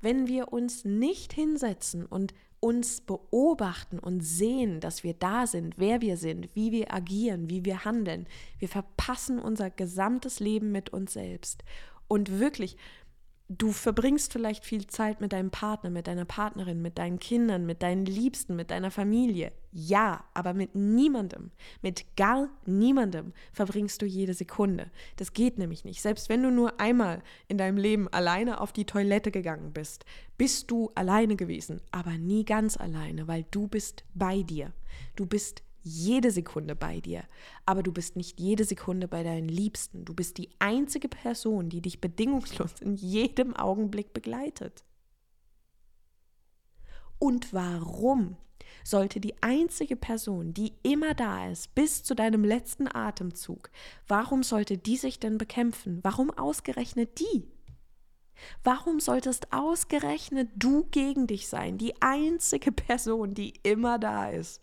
Wenn 0.00 0.26
wir 0.26 0.52
uns 0.52 0.84
nicht 0.84 1.32
hinsetzen 1.32 2.04
und 2.04 2.34
uns 2.62 3.00
beobachten 3.00 3.98
und 3.98 4.20
sehen, 4.20 4.78
dass 4.78 5.02
wir 5.02 5.14
da 5.14 5.48
sind, 5.48 5.78
wer 5.78 6.00
wir 6.00 6.16
sind, 6.16 6.48
wie 6.54 6.70
wir 6.70 6.94
agieren, 6.94 7.50
wie 7.50 7.64
wir 7.64 7.84
handeln, 7.84 8.28
wir 8.60 8.68
verpassen 8.68 9.40
unser 9.40 9.68
gesamtes 9.68 10.38
Leben 10.38 10.70
mit 10.70 10.90
uns 10.90 11.12
selbst. 11.12 11.64
Und 12.06 12.38
wirklich, 12.38 12.76
Du 13.58 13.70
verbringst 13.70 14.32
vielleicht 14.32 14.64
viel 14.64 14.86
Zeit 14.86 15.20
mit 15.20 15.34
deinem 15.34 15.50
Partner, 15.50 15.90
mit 15.90 16.06
deiner 16.06 16.24
Partnerin, 16.24 16.80
mit 16.80 16.96
deinen 16.96 17.18
Kindern, 17.18 17.66
mit 17.66 17.82
deinen 17.82 18.06
Liebsten, 18.06 18.56
mit 18.56 18.70
deiner 18.70 18.90
Familie. 18.90 19.52
Ja, 19.72 20.24
aber 20.32 20.54
mit 20.54 20.74
niemandem, 20.74 21.50
mit 21.82 22.16
gar 22.16 22.48
niemandem 22.64 23.34
verbringst 23.52 24.00
du 24.00 24.06
jede 24.06 24.32
Sekunde. 24.32 24.90
Das 25.16 25.34
geht 25.34 25.58
nämlich 25.58 25.84
nicht. 25.84 26.00
Selbst 26.00 26.30
wenn 26.30 26.42
du 26.42 26.50
nur 26.50 26.80
einmal 26.80 27.22
in 27.48 27.58
deinem 27.58 27.76
Leben 27.76 28.08
alleine 28.08 28.58
auf 28.58 28.72
die 28.72 28.86
Toilette 28.86 29.30
gegangen 29.30 29.72
bist, 29.72 30.06
bist 30.38 30.70
du 30.70 30.90
alleine 30.94 31.36
gewesen, 31.36 31.82
aber 31.90 32.12
nie 32.12 32.46
ganz 32.46 32.78
alleine, 32.78 33.28
weil 33.28 33.44
du 33.50 33.68
bist 33.68 34.04
bei 34.14 34.42
dir. 34.42 34.72
Du 35.14 35.26
bist 35.26 35.62
jede 35.82 36.30
Sekunde 36.30 36.74
bei 36.74 37.00
dir, 37.00 37.24
aber 37.66 37.82
du 37.82 37.92
bist 37.92 38.16
nicht 38.16 38.40
jede 38.40 38.64
Sekunde 38.64 39.08
bei 39.08 39.22
deinen 39.22 39.48
Liebsten. 39.48 40.04
Du 40.04 40.14
bist 40.14 40.38
die 40.38 40.50
einzige 40.58 41.08
Person, 41.08 41.68
die 41.68 41.80
dich 41.80 42.00
bedingungslos 42.00 42.74
in 42.80 42.96
jedem 42.96 43.54
Augenblick 43.56 44.12
begleitet. 44.12 44.84
Und 47.18 47.52
warum 47.52 48.36
sollte 48.84 49.20
die 49.20 49.40
einzige 49.42 49.96
Person, 49.96 50.54
die 50.54 50.72
immer 50.82 51.14
da 51.14 51.48
ist, 51.48 51.74
bis 51.74 52.02
zu 52.02 52.14
deinem 52.14 52.44
letzten 52.44 52.92
Atemzug, 52.92 53.70
warum 54.08 54.42
sollte 54.42 54.78
die 54.78 54.96
sich 54.96 55.20
denn 55.20 55.38
bekämpfen? 55.38 56.00
Warum 56.02 56.30
ausgerechnet 56.30 57.20
die? 57.20 57.46
Warum 58.64 58.98
solltest 58.98 59.52
ausgerechnet 59.52 60.50
du 60.56 60.84
gegen 60.90 61.26
dich 61.26 61.48
sein, 61.48 61.78
die 61.78 62.00
einzige 62.02 62.72
Person, 62.72 63.34
die 63.34 63.54
immer 63.62 63.98
da 63.98 64.30
ist? 64.30 64.60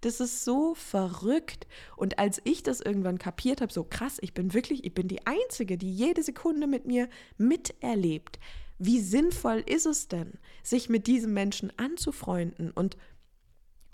Das 0.00 0.20
ist 0.20 0.44
so 0.44 0.74
verrückt. 0.74 1.66
Und 1.96 2.18
als 2.18 2.40
ich 2.44 2.62
das 2.62 2.80
irgendwann 2.80 3.18
kapiert 3.18 3.60
habe, 3.60 3.72
so 3.72 3.84
krass, 3.84 4.18
ich 4.20 4.34
bin 4.34 4.54
wirklich, 4.54 4.84
ich 4.84 4.94
bin 4.94 5.08
die 5.08 5.26
Einzige, 5.26 5.78
die 5.78 5.92
jede 5.92 6.22
Sekunde 6.22 6.66
mit 6.66 6.86
mir 6.86 7.08
miterlebt. 7.38 8.38
Wie 8.78 9.00
sinnvoll 9.00 9.62
ist 9.66 9.86
es 9.86 10.08
denn, 10.08 10.34
sich 10.62 10.88
mit 10.88 11.06
diesem 11.06 11.32
Menschen 11.32 11.72
anzufreunden? 11.78 12.70
Und 12.70 12.96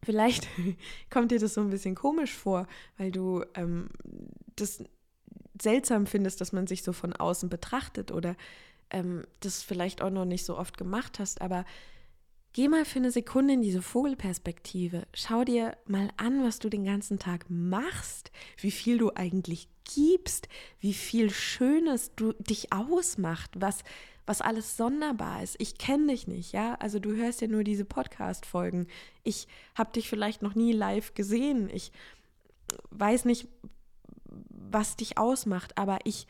vielleicht 0.03 0.49
kommt 1.11 1.31
dir 1.31 1.39
das 1.39 1.55
so 1.55 1.61
ein 1.61 1.71
bisschen 1.71 1.95
komisch 1.95 2.33
vor, 2.35 2.67
weil 2.97 3.13
du 3.13 3.45
ähm, 3.55 3.91
das 4.57 4.85
seltsam 5.61 6.07
findest, 6.07 6.41
dass 6.41 6.53
man 6.53 6.67
sich 6.67 6.83
so 6.83 6.93
von 6.93 7.13
außen 7.13 7.49
betrachtet 7.49 8.13
oder 8.13 8.37
ähm, 8.91 9.25
das 9.41 9.63
vielleicht 9.63 10.03
auch 10.03 10.11
noch 10.11 10.25
nicht 10.25 10.45
so 10.45 10.57
oft 10.57 10.79
gemacht 10.79 11.19
hast, 11.19 11.41
aber 11.41 11.65
geh 12.53 12.69
mal 12.69 12.85
für 12.85 12.99
eine 12.99 13.11
Sekunde 13.11 13.55
in 13.55 13.63
diese 13.63 13.83
Vogelperspektive. 13.83 15.07
Schau 15.15 15.45
dir 15.45 15.77
mal 15.87 16.11
an, 16.17 16.43
was 16.43 16.59
du 16.59 16.69
den 16.69 16.85
ganzen 16.85 17.19
Tag 17.19 17.47
machst, 17.49 18.31
wie 18.59 18.71
viel 18.71 18.99
du 18.99 19.13
eigentlich 19.15 19.69
gibst, 19.85 20.49
wie 20.81 20.95
viel 20.95 21.31
Schönes 21.31 22.13
du 22.15 22.33
dich 22.35 22.73
ausmacht, 22.73 23.51
was 23.57 23.85
was 24.29 24.43
alles 24.43 24.77
sonderbar 24.77 25.43
ist. 25.43 25.57
Ich 25.59 25.79
kenne 25.79 26.13
dich 26.13 26.29
nicht, 26.29 26.53
ja? 26.53 26.75
Also 26.75 26.99
du 26.99 27.17
hörst 27.17 27.41
ja 27.41 27.49
nur 27.49 27.65
diese 27.65 27.87
Podcast 27.87 28.45
Folgen. 28.45 28.87
Ich 29.25 29.49
habe 29.75 29.91
dich 29.93 30.07
vielleicht 30.07 30.43
noch 30.43 30.55
nie 30.55 30.73
live 30.73 31.15
gesehen. 31.15 31.71
Ich 31.73 31.93
weiß 32.91 33.25
nicht, 33.25 33.49
was 34.51 34.97
dich 34.97 35.17
ausmacht, 35.17 35.79
aber 35.79 36.01
ich 36.05 36.27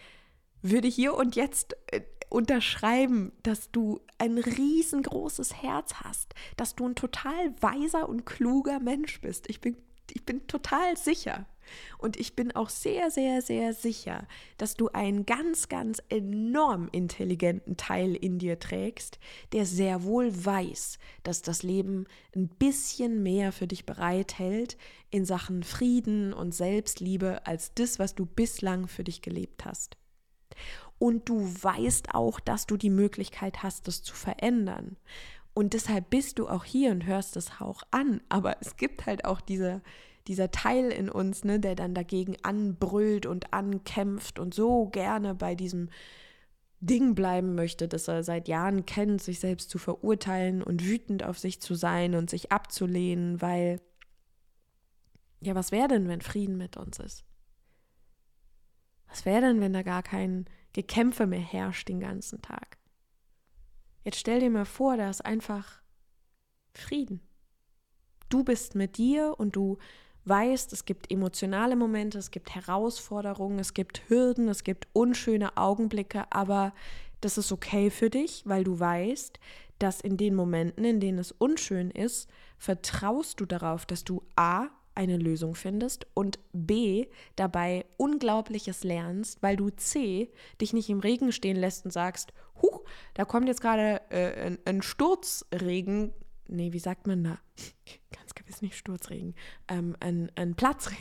würde 0.62 0.86
hier 0.86 1.14
und 1.14 1.34
jetzt 1.34 1.76
äh, 1.88 2.02
unterschreiben, 2.28 3.32
dass 3.42 3.70
du 3.70 4.00
ein 4.18 4.38
riesengroßes 4.38 5.62
Herz 5.62 5.94
hast, 6.02 6.34
dass 6.56 6.74
du 6.74 6.88
ein 6.88 6.94
total 6.94 7.54
weiser 7.60 8.08
und 8.08 8.26
kluger 8.26 8.80
Mensch 8.80 9.20
bist. 9.20 9.48
Ich 9.48 9.60
bin, 9.60 9.76
ich 10.12 10.24
bin 10.24 10.46
total 10.46 10.96
sicher. 10.96 11.46
Und 11.98 12.16
ich 12.16 12.34
bin 12.34 12.56
auch 12.56 12.70
sehr, 12.70 13.10
sehr, 13.10 13.42
sehr 13.42 13.74
sicher, 13.74 14.26
dass 14.56 14.74
du 14.74 14.88
einen 14.88 15.26
ganz, 15.26 15.68
ganz 15.68 16.02
enorm 16.08 16.88
intelligenten 16.92 17.76
Teil 17.76 18.14
in 18.14 18.38
dir 18.38 18.58
trägst, 18.58 19.18
der 19.52 19.66
sehr 19.66 20.02
wohl 20.02 20.32
weiß, 20.32 20.98
dass 21.24 21.42
das 21.42 21.62
Leben 21.62 22.06
ein 22.34 22.48
bisschen 22.48 23.22
mehr 23.22 23.52
für 23.52 23.66
dich 23.66 23.84
bereithält 23.84 24.78
in 25.10 25.26
Sachen 25.26 25.62
Frieden 25.62 26.32
und 26.32 26.54
Selbstliebe 26.54 27.46
als 27.46 27.74
das, 27.74 27.98
was 27.98 28.14
du 28.14 28.24
bislang 28.24 28.88
für 28.88 29.04
dich 29.04 29.20
gelebt 29.20 29.66
hast 29.66 29.98
und 30.98 31.28
du 31.28 31.40
weißt 31.40 32.14
auch, 32.14 32.40
dass 32.40 32.66
du 32.66 32.76
die 32.76 32.90
Möglichkeit 32.90 33.62
hast, 33.62 33.86
das 33.88 34.02
zu 34.02 34.14
verändern. 34.14 34.96
Und 35.54 35.72
deshalb 35.72 36.10
bist 36.10 36.38
du 36.38 36.48
auch 36.48 36.64
hier 36.64 36.90
und 36.92 37.06
hörst 37.06 37.36
es 37.36 37.60
auch 37.60 37.82
an. 37.90 38.20
Aber 38.28 38.56
es 38.60 38.76
gibt 38.76 39.06
halt 39.06 39.24
auch 39.24 39.40
diese, 39.40 39.82
dieser 40.26 40.50
Teil 40.50 40.90
in 40.90 41.08
uns, 41.08 41.44
ne, 41.44 41.58
der 41.58 41.74
dann 41.74 41.94
dagegen 41.94 42.36
anbrüllt 42.42 43.26
und 43.26 43.52
ankämpft 43.52 44.38
und 44.38 44.54
so 44.54 44.86
gerne 44.86 45.34
bei 45.34 45.54
diesem 45.54 45.88
Ding 46.80 47.14
bleiben 47.16 47.56
möchte, 47.56 47.88
das 47.88 48.06
er 48.06 48.22
seit 48.22 48.46
Jahren 48.46 48.86
kennt, 48.86 49.20
sich 49.20 49.40
selbst 49.40 49.68
zu 49.70 49.78
verurteilen 49.78 50.62
und 50.62 50.84
wütend 50.84 51.24
auf 51.24 51.38
sich 51.38 51.60
zu 51.60 51.74
sein 51.74 52.14
und 52.14 52.30
sich 52.30 52.52
abzulehnen, 52.52 53.42
weil, 53.42 53.80
ja, 55.40 55.56
was 55.56 55.72
wäre 55.72 55.88
denn, 55.88 56.06
wenn 56.06 56.20
Frieden 56.20 56.56
mit 56.56 56.76
uns 56.76 57.00
ist? 57.00 57.24
Was 59.08 59.24
wäre 59.24 59.40
denn, 59.40 59.60
wenn 59.60 59.72
da 59.72 59.82
gar 59.82 60.04
kein 60.04 60.44
Gekämpfe 60.78 61.26
mehr 61.26 61.40
herrscht 61.40 61.88
den 61.88 61.98
ganzen 61.98 62.40
Tag? 62.40 62.78
Jetzt 64.04 64.20
stell 64.20 64.38
dir 64.38 64.48
mal 64.48 64.64
vor, 64.64 64.96
da 64.96 65.10
ist 65.10 65.26
einfach 65.26 65.82
Frieden. 66.72 67.20
Du 68.28 68.44
bist 68.44 68.76
mit 68.76 68.96
dir 68.96 69.34
und 69.38 69.56
du 69.56 69.78
weißt, 70.26 70.72
es 70.72 70.84
gibt 70.84 71.10
emotionale 71.10 71.74
Momente, 71.74 72.16
es 72.18 72.30
gibt 72.30 72.54
Herausforderungen, 72.54 73.58
es 73.58 73.74
gibt 73.74 74.08
Hürden, 74.08 74.46
es 74.48 74.62
gibt 74.62 74.86
unschöne 74.92 75.56
Augenblicke, 75.56 76.30
aber 76.30 76.72
das 77.22 77.38
ist 77.38 77.50
okay 77.50 77.90
für 77.90 78.08
dich, 78.08 78.44
weil 78.46 78.62
du 78.62 78.78
weißt, 78.78 79.40
dass 79.80 80.00
in 80.00 80.16
den 80.16 80.36
Momenten, 80.36 80.84
in 80.84 81.00
denen 81.00 81.18
es 81.18 81.32
unschön 81.32 81.90
ist, 81.90 82.30
vertraust 82.56 83.40
du 83.40 83.46
darauf, 83.46 83.84
dass 83.84 84.04
du 84.04 84.22
A 84.36 84.68
eine 84.98 85.16
Lösung 85.16 85.54
findest 85.54 86.08
und 86.12 86.40
B 86.52 87.06
dabei 87.36 87.86
Unglaubliches 87.98 88.82
lernst, 88.82 89.40
weil 89.44 89.56
du 89.56 89.70
C 89.70 90.28
dich 90.60 90.72
nicht 90.72 90.90
im 90.90 90.98
Regen 90.98 91.30
stehen 91.30 91.56
lässt 91.56 91.84
und 91.84 91.92
sagst, 91.92 92.32
huch, 92.60 92.82
da 93.14 93.24
kommt 93.24 93.46
jetzt 93.46 93.60
gerade 93.60 94.00
äh, 94.10 94.46
ein, 94.46 94.58
ein 94.64 94.82
Sturzregen, 94.82 96.12
nee, 96.48 96.72
wie 96.72 96.80
sagt 96.80 97.06
man 97.06 97.22
da? 97.22 97.38
Ganz 98.12 98.34
gewiss 98.34 98.60
nicht 98.60 98.76
Sturzregen, 98.76 99.36
ähm, 99.68 99.96
ein, 100.00 100.32
ein 100.34 100.56
Platzregen. 100.56 100.98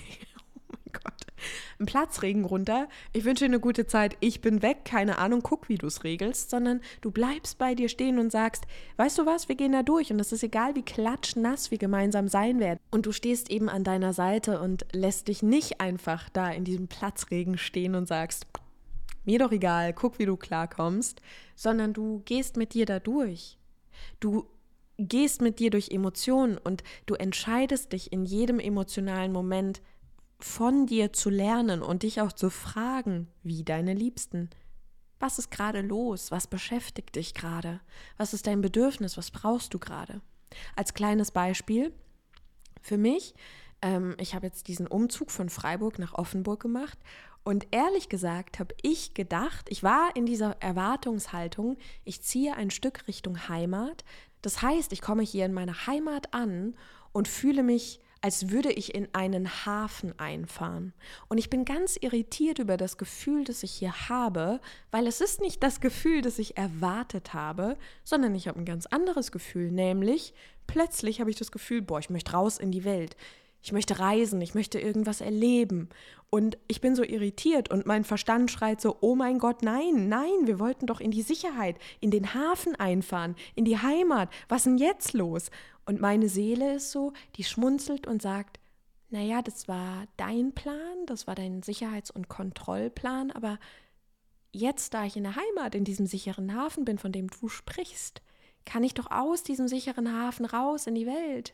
Ein 1.80 1.86
Platzregen 1.86 2.46
runter. 2.46 2.88
Ich 3.14 3.24
wünsche 3.26 3.46
dir 3.46 3.52
eine 3.52 3.60
gute 3.60 3.88
Zeit. 3.88 4.18
Ich 4.20 4.42
bin 4.42 4.62
weg. 4.62 4.86
Keine 4.86 5.18
Ahnung, 5.18 5.42
guck, 5.44 5.70
wie 5.70 5.78
du 5.78 5.88
es 5.88 6.04
regelst, 6.04 6.50
sondern 6.50 6.82
du 7.02 7.12
bleibst 7.12 7.58
bei 7.58 7.76
dir 7.76 7.90
stehen 7.90 8.20
und 8.20 8.32
sagst, 8.32 8.66
weißt 8.98 9.18
du 9.18 9.26
was, 9.26 9.50
wir 9.50 9.56
gehen 9.56 9.72
da 9.72 9.84
durch 9.84 10.12
und 10.12 10.20
es 10.20 10.32
ist 10.32 10.44
egal, 10.44 10.76
wie 10.76 10.84
klatschnass 10.84 11.72
wir 11.72 11.78
gemeinsam 11.78 12.28
sein 12.28 12.60
werden. 12.60 12.80
Und 12.92 13.06
du 13.06 13.12
stehst 13.12 13.50
eben 13.52 13.70
an 13.70 13.84
deiner 13.84 14.14
Seite 14.14 14.60
und 14.60 14.86
lässt 14.92 15.28
dich 15.28 15.44
nicht 15.44 15.82
einfach 15.82 16.30
da 16.30 16.50
in 16.50 16.64
diesem 16.64 16.88
Platzregen 16.88 17.58
stehen 17.58 17.96
und 17.96 18.08
sagst, 18.08 18.48
mir 19.26 19.40
doch 19.40 19.52
egal, 19.52 19.94
guck, 19.94 20.20
wie 20.20 20.26
du 20.26 20.38
klarkommst, 20.38 21.22
sondern 21.56 21.94
du 21.94 22.22
gehst 22.26 22.56
mit 22.56 22.74
dir 22.74 22.86
da 22.86 23.00
durch. 23.00 23.58
Du 24.20 24.48
gehst 24.98 25.42
mit 25.42 25.60
dir 25.60 25.70
durch 25.70 25.90
Emotionen 25.90 26.58
und 26.58 26.84
du 27.06 27.16
entscheidest 27.16 27.94
dich 27.94 28.12
in 28.12 28.26
jedem 28.26 28.60
emotionalen 28.60 29.32
Moment 29.32 29.82
von 30.40 30.86
dir 30.86 31.14
zu 31.14 31.30
lernen 31.30 31.82
und 31.82 32.04
dich 32.04 32.22
auch 32.22 32.32
zu 32.32 32.50
fragen, 32.50 33.28
wie 33.44 33.64
deine 33.64 33.94
Liebsten. 33.94 34.50
Was 35.20 35.40
ist 35.40 35.50
gerade 35.50 35.82
los? 35.82 36.32
Was 36.32 36.48
beschäftigt 36.48 37.16
dich 37.16 37.34
gerade? 37.34 37.82
Was 38.18 38.34
ist 38.34 38.46
dein 38.46 38.62
Bedürfnis? 38.62 39.18
Was 39.18 39.32
brauchst 39.32 39.74
du 39.74 39.80
gerade? 39.80 40.22
Als 40.76 40.94
kleines 40.94 41.32
Beispiel, 41.32 41.92
für 42.82 42.98
mich, 42.98 43.34
ähm, 43.82 44.16
ich 44.20 44.36
habe 44.36 44.46
jetzt 44.46 44.68
diesen 44.68 44.88
Umzug 44.88 45.32
von 45.32 45.50
Freiburg 45.50 45.98
nach 46.00 46.14
Offenburg 46.14 46.62
gemacht 46.62 47.00
und 47.44 47.68
ehrlich 47.72 48.10
gesagt 48.10 48.60
habe 48.60 48.76
ich 48.82 49.14
gedacht, 49.14 49.68
ich 49.70 49.82
war 49.82 50.16
in 50.16 50.26
dieser 50.26 50.62
Erwartungshaltung, 50.62 51.78
ich 52.04 52.22
ziehe 52.22 52.56
ein 52.56 52.72
Stück 52.72 53.08
Richtung 53.08 53.48
Heimat. 53.48 54.04
Das 54.42 54.62
heißt, 54.62 54.92
ich 54.92 55.02
komme 55.02 55.24
hier 55.24 55.46
in 55.46 55.54
meiner 55.54 55.88
Heimat 55.88 56.34
an 56.34 56.76
und 57.12 57.28
fühle 57.28 57.64
mich 57.64 58.02
als 58.28 58.50
würde 58.50 58.74
ich 58.74 58.94
in 58.94 59.08
einen 59.14 59.66
Hafen 59.66 60.12
einfahren. 60.20 60.92
Und 61.30 61.38
ich 61.38 61.50
bin 61.50 61.64
ganz 61.64 61.96
irritiert 61.96 62.60
über 62.60 62.76
das 62.76 62.98
Gefühl, 62.98 63.46
das 63.46 63.64
ich 63.64 63.72
hier 63.72 64.10
habe, 64.10 64.60
weil 64.92 65.08
es 65.08 65.22
ist 65.22 65.40
nicht 65.40 65.64
das 65.64 65.80
Gefühl, 65.80 66.22
das 66.22 66.38
ich 66.38 66.58
erwartet 66.58 67.34
habe, 67.34 67.78
sondern 68.04 68.36
ich 68.36 68.50
habe 68.50 68.60
ein 68.60 68.66
ganz 68.66 68.86
anderes 68.86 69.32
Gefühl, 69.32 69.72
nämlich 69.72 70.34
plötzlich 70.68 71.22
habe 71.22 71.30
ich 71.30 71.38
das 71.38 71.54
Gefühl, 71.54 71.82
boah, 71.82 72.00
ich 72.00 72.10
möchte 72.10 72.34
raus 72.34 72.58
in 72.58 72.70
die 72.70 72.84
Welt. 72.84 73.16
Ich 73.62 73.72
möchte 73.72 73.98
reisen, 73.98 74.42
ich 74.42 74.56
möchte 74.56 74.78
irgendwas 74.78 75.22
erleben. 75.22 75.88
Und 76.30 76.58
ich 76.68 76.82
bin 76.82 76.96
so 76.96 77.04
irritiert 77.04 77.72
und 77.72 77.86
mein 77.86 78.04
Verstand 78.04 78.52
schreit 78.52 78.82
so, 78.82 78.98
oh 79.00 79.16
mein 79.16 79.40
Gott, 79.40 79.62
nein, 79.62 80.10
nein, 80.10 80.46
wir 80.46 80.60
wollten 80.60 80.86
doch 80.86 81.00
in 81.00 81.12
die 81.12 81.22
Sicherheit, 81.22 81.78
in 82.02 82.12
den 82.12 82.34
Hafen 82.34 82.76
einfahren, 82.76 83.36
in 83.56 83.64
die 83.64 83.78
Heimat. 83.78 84.30
Was 84.50 84.64
denn 84.64 84.78
jetzt 84.78 85.14
los? 85.14 85.50
Und 85.86 86.02
meine 86.02 86.28
Seele 86.28 86.76
ist 86.76 86.92
so, 86.92 87.14
die 87.38 87.46
schmunzelt 87.46 88.08
und 88.08 88.22
sagt, 88.22 88.60
naja, 89.10 89.42
das 89.42 89.70
war 89.70 90.06
dein 90.18 90.54
Plan, 90.54 91.06
das 91.06 91.28
war 91.28 91.36
dein 91.36 91.62
Sicherheits- 91.64 92.12
und 92.12 92.28
Kontrollplan, 92.28 93.32
aber 93.32 93.58
jetzt, 94.52 94.94
da 94.94 95.06
ich 95.06 95.16
in 95.16 95.24
der 95.24 95.38
Heimat, 95.38 95.76
in 95.76 95.86
diesem 95.86 96.08
sicheren 96.08 96.54
Hafen 96.54 96.84
bin, 96.84 96.98
von 96.98 97.14
dem 97.14 97.30
du 97.30 97.48
sprichst, 97.48 98.22
kann 98.66 98.84
ich 98.84 98.94
doch 98.94 99.10
aus 99.10 99.44
diesem 99.44 99.70
sicheren 99.70 100.12
Hafen 100.12 100.46
raus 100.46 100.88
in 100.88 100.96
die 100.96 101.08
Welt. 101.08 101.54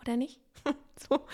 Oder 0.00 0.16
nicht? 0.16 0.40
so. 1.08 1.26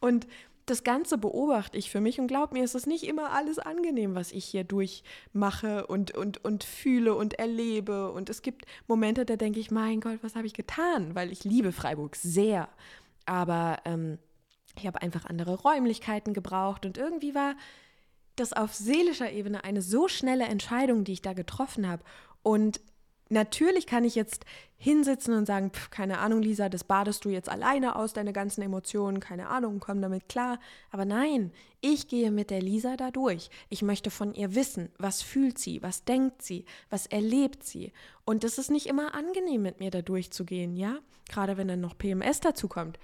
Und 0.00 0.28
das 0.66 0.84
Ganze 0.84 1.18
beobachte 1.18 1.76
ich 1.76 1.90
für 1.90 2.00
mich 2.00 2.20
und 2.20 2.28
glaub 2.28 2.52
mir, 2.52 2.62
es 2.62 2.74
ist 2.74 2.86
nicht 2.86 3.04
immer 3.04 3.32
alles 3.32 3.58
angenehm, 3.58 4.14
was 4.14 4.32
ich 4.32 4.44
hier 4.44 4.64
durchmache 4.64 5.86
und, 5.86 6.12
und, 6.12 6.44
und 6.44 6.64
fühle 6.64 7.14
und 7.14 7.34
erlebe. 7.34 8.12
Und 8.12 8.30
es 8.30 8.42
gibt 8.42 8.66
Momente, 8.86 9.24
da 9.24 9.36
denke 9.36 9.58
ich, 9.60 9.70
mein 9.70 10.00
Gott, 10.00 10.18
was 10.22 10.36
habe 10.36 10.46
ich 10.46 10.54
getan? 10.54 11.14
Weil 11.14 11.32
ich 11.32 11.44
liebe 11.44 11.72
Freiburg 11.72 12.16
sehr. 12.16 12.68
Aber 13.26 13.78
ähm, 13.84 14.18
ich 14.78 14.86
habe 14.86 15.02
einfach 15.02 15.26
andere 15.26 15.54
Räumlichkeiten 15.54 16.32
gebraucht 16.32 16.86
und 16.86 16.96
irgendwie 16.96 17.34
war 17.34 17.54
das 18.36 18.52
auf 18.52 18.74
seelischer 18.74 19.30
Ebene 19.30 19.64
eine 19.64 19.82
so 19.82 20.08
schnelle 20.08 20.44
Entscheidung, 20.44 21.04
die 21.04 21.12
ich 21.12 21.22
da 21.22 21.32
getroffen 21.32 21.88
habe. 21.88 22.02
Und 22.42 22.80
Natürlich 23.32 23.86
kann 23.86 24.04
ich 24.04 24.14
jetzt 24.14 24.44
hinsitzen 24.76 25.32
und 25.32 25.46
sagen, 25.46 25.70
pf, 25.70 25.88
keine 25.88 26.18
Ahnung, 26.18 26.42
Lisa, 26.42 26.68
das 26.68 26.84
badest 26.84 27.24
du 27.24 27.30
jetzt 27.30 27.48
alleine 27.48 27.96
aus, 27.96 28.12
deine 28.12 28.34
ganzen 28.34 28.60
Emotionen, 28.60 29.20
keine 29.20 29.48
Ahnung, 29.48 29.80
komm 29.80 30.02
damit 30.02 30.28
klar. 30.28 30.60
Aber 30.90 31.06
nein, 31.06 31.50
ich 31.80 32.08
gehe 32.08 32.30
mit 32.30 32.50
der 32.50 32.60
Lisa 32.60 32.98
da 32.98 33.10
durch. 33.10 33.48
Ich 33.70 33.80
möchte 33.80 34.10
von 34.10 34.34
ihr 34.34 34.54
wissen, 34.54 34.90
was 34.98 35.22
fühlt 35.22 35.58
sie, 35.58 35.82
was 35.82 36.04
denkt 36.04 36.42
sie, 36.42 36.66
was 36.90 37.06
erlebt 37.06 37.64
sie. 37.64 37.94
Und 38.26 38.44
es 38.44 38.58
ist 38.58 38.70
nicht 38.70 38.86
immer 38.86 39.14
angenehm, 39.14 39.62
mit 39.62 39.80
mir 39.80 39.90
da 39.90 40.02
durchzugehen, 40.02 40.76
ja? 40.76 40.98
Gerade 41.30 41.56
wenn 41.56 41.68
dann 41.68 41.80
noch 41.80 41.96
PMS 41.96 42.40
dazu 42.40 42.68
kommt. 42.68 42.98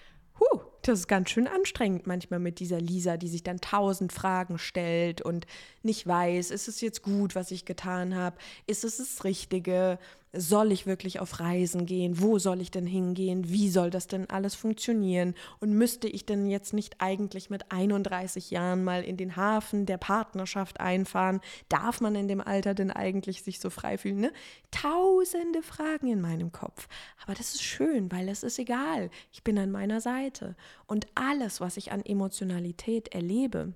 Das 0.89 1.01
ist 1.01 1.07
ganz 1.07 1.29
schön 1.29 1.47
anstrengend 1.47 2.07
manchmal 2.07 2.41
mit 2.41 2.61
dieser 2.61 2.81
Lisa, 2.81 3.19
die 3.19 3.29
sich 3.29 3.43
dann 3.43 3.61
tausend 3.61 4.11
Fragen 4.11 4.57
stellt 4.59 5.21
und 5.21 5.47
nicht 5.83 6.07
weiß, 6.07 6.51
ist 6.51 6.67
es 6.67 6.81
jetzt 6.81 7.03
gut, 7.03 7.35
was 7.35 7.51
ich 7.51 7.67
getan 7.67 8.15
habe? 8.15 8.39
Ist 8.67 8.85
es 8.85 8.97
das 8.97 9.23
Richtige? 9.23 9.99
Soll 10.33 10.73
ich 10.73 10.87
wirklich 10.87 11.21
auf 11.21 11.41
Reisen 11.41 11.87
gehen? 11.87 12.21
Wo 12.21 12.39
soll 12.39 12.61
ich 12.61 12.71
denn 12.71 12.87
hingehen? 12.87 13.49
Wie 13.49 13.71
soll 13.71 13.91
das 13.91 14.07
denn 14.07 14.29
alles 14.29 14.55
funktionieren? 14.55 15.35
Und 15.61 15.73
müsste 15.73 16.09
ich 16.09 16.27
denn 16.27 16.49
jetzt 16.49 16.73
nicht 16.73 17.01
eigentlich 17.01 17.51
mit 17.51 17.71
31 17.73 18.51
Jahren 18.51 18.85
mal 18.85 19.03
in 19.03 19.17
den 19.17 19.37
Hafen 19.37 19.87
der 19.87 19.99
Partnerschaft 19.99 20.81
einfahren? 20.81 21.41
Darf 21.69 22.01
man 22.01 22.15
in 22.15 22.29
dem 22.29 22.41
Alter 22.41 22.75
denn 22.75 22.91
eigentlich 22.91 23.43
sich 23.43 23.59
so 23.59 23.71
frei 23.71 23.99
fühlen? 23.99 24.21
Ne? 24.21 24.33
Tausende 24.71 25.63
Fragen 25.63 26.09
in 26.09 26.21
meinem 26.21 26.53
Kopf. 26.53 26.89
Aber 27.23 27.35
das 27.35 27.55
ist 27.55 27.63
schön, 27.63 28.11
weil 28.13 28.29
es 28.29 28.43
ist 28.43 28.59
egal. 28.59 29.11
Ich 29.33 29.43
bin 29.43 29.59
an 29.59 29.71
meiner 29.71 30.01
Seite. 30.01 30.57
Und 30.87 31.07
alles, 31.15 31.61
was 31.61 31.77
ich 31.77 31.91
an 31.93 32.05
Emotionalität 32.05 33.09
erlebe, 33.09 33.73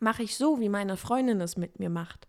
mache 0.00 0.22
ich 0.22 0.36
so, 0.36 0.60
wie 0.60 0.68
meine 0.68 0.96
Freundin 0.96 1.40
es 1.40 1.56
mit 1.56 1.78
mir 1.78 1.90
macht. 1.90 2.28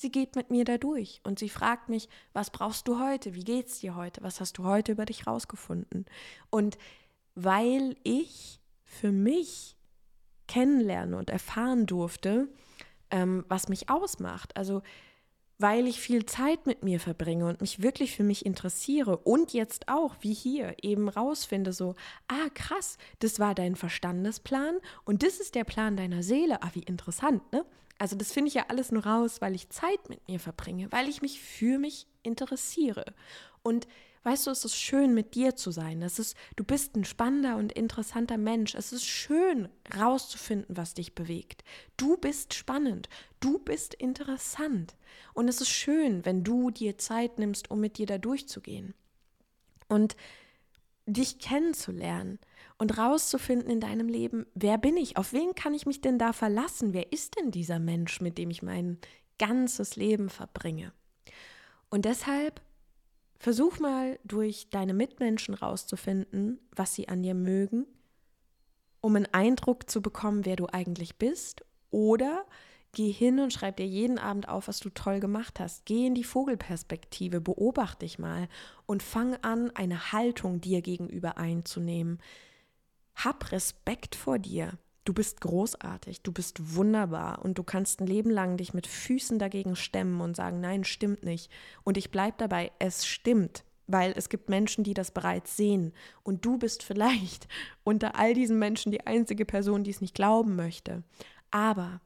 Sie 0.00 0.10
geht 0.10 0.34
mit 0.34 0.50
mir 0.50 0.64
da 0.64 0.78
durch 0.78 1.20
und 1.24 1.38
sie 1.38 1.50
fragt 1.50 1.90
mich, 1.90 2.08
was 2.32 2.48
brauchst 2.48 2.88
du 2.88 2.98
heute? 2.98 3.34
Wie 3.34 3.44
geht's 3.44 3.80
dir 3.80 3.96
heute? 3.96 4.22
Was 4.22 4.40
hast 4.40 4.56
du 4.56 4.64
heute 4.64 4.92
über 4.92 5.04
dich 5.04 5.26
rausgefunden? 5.26 6.06
Und 6.48 6.78
weil 7.34 7.96
ich 8.02 8.60
für 8.82 9.12
mich 9.12 9.76
kennenlernen 10.48 11.12
und 11.12 11.28
erfahren 11.28 11.84
durfte, 11.84 12.48
ähm, 13.10 13.44
was 13.48 13.68
mich 13.68 13.90
ausmacht, 13.90 14.56
also 14.56 14.80
weil 15.60 15.86
ich 15.86 16.00
viel 16.00 16.24
Zeit 16.24 16.66
mit 16.66 16.82
mir 16.82 17.00
verbringe 17.00 17.46
und 17.46 17.60
mich 17.60 17.82
wirklich 17.82 18.16
für 18.16 18.22
mich 18.22 18.46
interessiere 18.46 19.18
und 19.18 19.52
jetzt 19.52 19.88
auch, 19.88 20.16
wie 20.20 20.32
hier, 20.32 20.74
eben 20.82 21.08
rausfinde, 21.08 21.72
so, 21.72 21.94
ah, 22.28 22.48
krass, 22.54 22.96
das 23.18 23.38
war 23.38 23.54
dein 23.54 23.76
Verstandesplan 23.76 24.78
und 25.04 25.22
das 25.22 25.38
ist 25.38 25.54
der 25.54 25.64
Plan 25.64 25.96
deiner 25.96 26.22
Seele. 26.22 26.62
Ah, 26.62 26.70
wie 26.72 26.82
interessant, 26.82 27.52
ne? 27.52 27.64
Also 27.98 28.16
das 28.16 28.32
finde 28.32 28.48
ich 28.48 28.54
ja 28.54 28.64
alles 28.68 28.90
nur 28.90 29.04
raus, 29.04 29.42
weil 29.42 29.54
ich 29.54 29.68
Zeit 29.68 30.08
mit 30.08 30.26
mir 30.26 30.40
verbringe, 30.40 30.90
weil 30.90 31.08
ich 31.10 31.20
mich 31.20 31.38
für 31.38 31.78
mich 31.78 32.06
interessiere. 32.22 33.04
Und 33.62 33.86
weißt 34.22 34.46
du, 34.46 34.50
es 34.50 34.64
ist 34.64 34.76
schön, 34.76 35.14
mit 35.14 35.34
dir 35.34 35.56
zu 35.56 35.70
sein. 35.70 36.02
Es 36.02 36.18
ist, 36.18 36.36
du 36.56 36.64
bist 36.64 36.96
ein 36.96 37.04
spannender 37.04 37.56
und 37.56 37.72
interessanter 37.72 38.36
Mensch. 38.36 38.74
Es 38.74 38.92
ist 38.92 39.06
schön, 39.06 39.68
rauszufinden, 39.96 40.76
was 40.76 40.94
dich 40.94 41.14
bewegt. 41.14 41.64
Du 41.96 42.16
bist 42.16 42.54
spannend. 42.54 43.08
Du 43.40 43.58
bist 43.58 43.94
interessant. 43.94 44.96
Und 45.32 45.48
es 45.48 45.60
ist 45.60 45.70
schön, 45.70 46.24
wenn 46.24 46.44
du 46.44 46.70
dir 46.70 46.98
Zeit 46.98 47.38
nimmst, 47.38 47.70
um 47.70 47.80
mit 47.80 47.98
dir 47.98 48.06
da 48.06 48.18
durchzugehen. 48.18 48.94
Und 49.88 50.16
dich 51.06 51.38
kennenzulernen 51.38 52.38
und 52.78 52.96
rauszufinden 52.96 53.70
in 53.70 53.80
deinem 53.80 54.08
Leben, 54.08 54.46
wer 54.54 54.78
bin 54.78 54.96
ich, 54.96 55.16
auf 55.16 55.32
wen 55.32 55.54
kann 55.54 55.74
ich 55.74 55.86
mich 55.86 56.00
denn 56.00 56.18
da 56.18 56.32
verlassen, 56.32 56.92
wer 56.92 57.12
ist 57.12 57.36
denn 57.36 57.50
dieser 57.50 57.78
Mensch, 57.78 58.20
mit 58.20 58.38
dem 58.38 58.50
ich 58.50 58.62
mein 58.62 58.98
ganzes 59.38 59.96
Leben 59.96 60.28
verbringe. 60.28 60.92
Und 61.88 62.04
deshalb 62.04 62.60
versuch 63.40 63.80
mal 63.80 64.20
durch 64.22 64.70
deine 64.70 64.94
Mitmenschen 64.94 65.54
rauszufinden, 65.54 66.60
was 66.70 66.94
sie 66.94 67.08
an 67.08 67.24
dir 67.24 67.34
mögen, 67.34 67.86
um 69.00 69.16
einen 69.16 69.26
Eindruck 69.32 69.90
zu 69.90 70.00
bekommen, 70.00 70.44
wer 70.44 70.54
du 70.54 70.66
eigentlich 70.66 71.16
bist, 71.16 71.64
oder 71.90 72.46
Geh 72.92 73.12
hin 73.12 73.38
und 73.38 73.52
schreib 73.52 73.76
dir 73.76 73.86
jeden 73.86 74.18
Abend 74.18 74.48
auf, 74.48 74.66
was 74.66 74.80
du 74.80 74.90
toll 74.90 75.20
gemacht 75.20 75.60
hast. 75.60 75.86
Geh 75.86 76.06
in 76.06 76.14
die 76.14 76.24
Vogelperspektive, 76.24 77.40
beobachte 77.40 78.00
dich 78.00 78.18
mal 78.18 78.48
und 78.86 79.02
fang 79.02 79.36
an, 79.42 79.70
eine 79.76 80.12
Haltung 80.12 80.60
dir 80.60 80.82
gegenüber 80.82 81.38
einzunehmen. 81.38 82.18
Hab 83.14 83.52
Respekt 83.52 84.16
vor 84.16 84.40
dir. 84.40 84.76
Du 85.04 85.14
bist 85.14 85.40
großartig, 85.40 86.22
du 86.22 86.30
bist 86.30 86.74
wunderbar 86.74 87.42
und 87.42 87.58
du 87.58 87.62
kannst 87.62 88.00
ein 88.00 88.06
Leben 88.06 88.30
lang 88.30 88.56
dich 88.56 88.74
mit 88.74 88.86
Füßen 88.86 89.38
dagegen 89.38 89.74
stemmen 89.74 90.20
und 90.20 90.36
sagen, 90.36 90.60
nein, 90.60 90.84
stimmt 90.84 91.22
nicht. 91.22 91.50
Und 91.84 91.96
ich 91.96 92.10
bleibe 92.10 92.36
dabei, 92.38 92.70
es 92.78 93.06
stimmt, 93.06 93.64
weil 93.86 94.12
es 94.14 94.28
gibt 94.28 94.50
Menschen, 94.50 94.84
die 94.84 94.94
das 94.94 95.10
bereits 95.10 95.56
sehen. 95.56 95.92
Und 96.22 96.44
du 96.44 96.58
bist 96.58 96.82
vielleicht 96.82 97.48
unter 97.84 98.16
all 98.16 98.34
diesen 98.34 98.58
Menschen 98.58 98.92
die 98.92 99.06
einzige 99.06 99.46
Person, 99.46 99.84
die 99.84 99.90
es 99.90 100.02
nicht 100.02 100.14
glauben 100.14 100.54
möchte. 100.54 101.02
Aber 101.50 102.00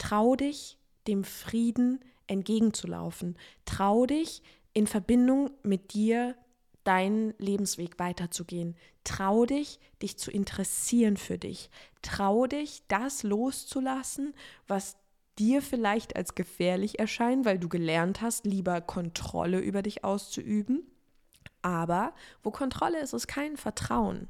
Trau 0.00 0.34
dich, 0.34 0.78
dem 1.06 1.24
Frieden 1.24 2.00
entgegenzulaufen. 2.26 3.36
Trau 3.66 4.06
dich, 4.06 4.42
in 4.72 4.86
Verbindung 4.86 5.50
mit 5.62 5.92
dir 5.92 6.36
deinen 6.84 7.34
Lebensweg 7.38 7.98
weiterzugehen. 7.98 8.76
Trau 9.04 9.46
dich, 9.46 9.78
dich 10.02 10.18
zu 10.18 10.30
interessieren 10.30 11.16
für 11.16 11.38
dich. 11.38 11.70
Trau 12.02 12.46
dich, 12.46 12.82
das 12.88 13.22
loszulassen, 13.22 14.34
was 14.66 14.96
dir 15.38 15.62
vielleicht 15.62 16.16
als 16.16 16.34
gefährlich 16.34 16.98
erscheint, 16.98 17.44
weil 17.44 17.58
du 17.58 17.68
gelernt 17.68 18.20
hast, 18.20 18.44
lieber 18.44 18.80
Kontrolle 18.80 19.60
über 19.60 19.82
dich 19.82 20.04
auszuüben. 20.04 20.82
Aber 21.62 22.14
wo 22.42 22.50
Kontrolle 22.50 23.00
ist, 23.00 23.12
ist 23.12 23.26
kein 23.26 23.56
Vertrauen. 23.56 24.28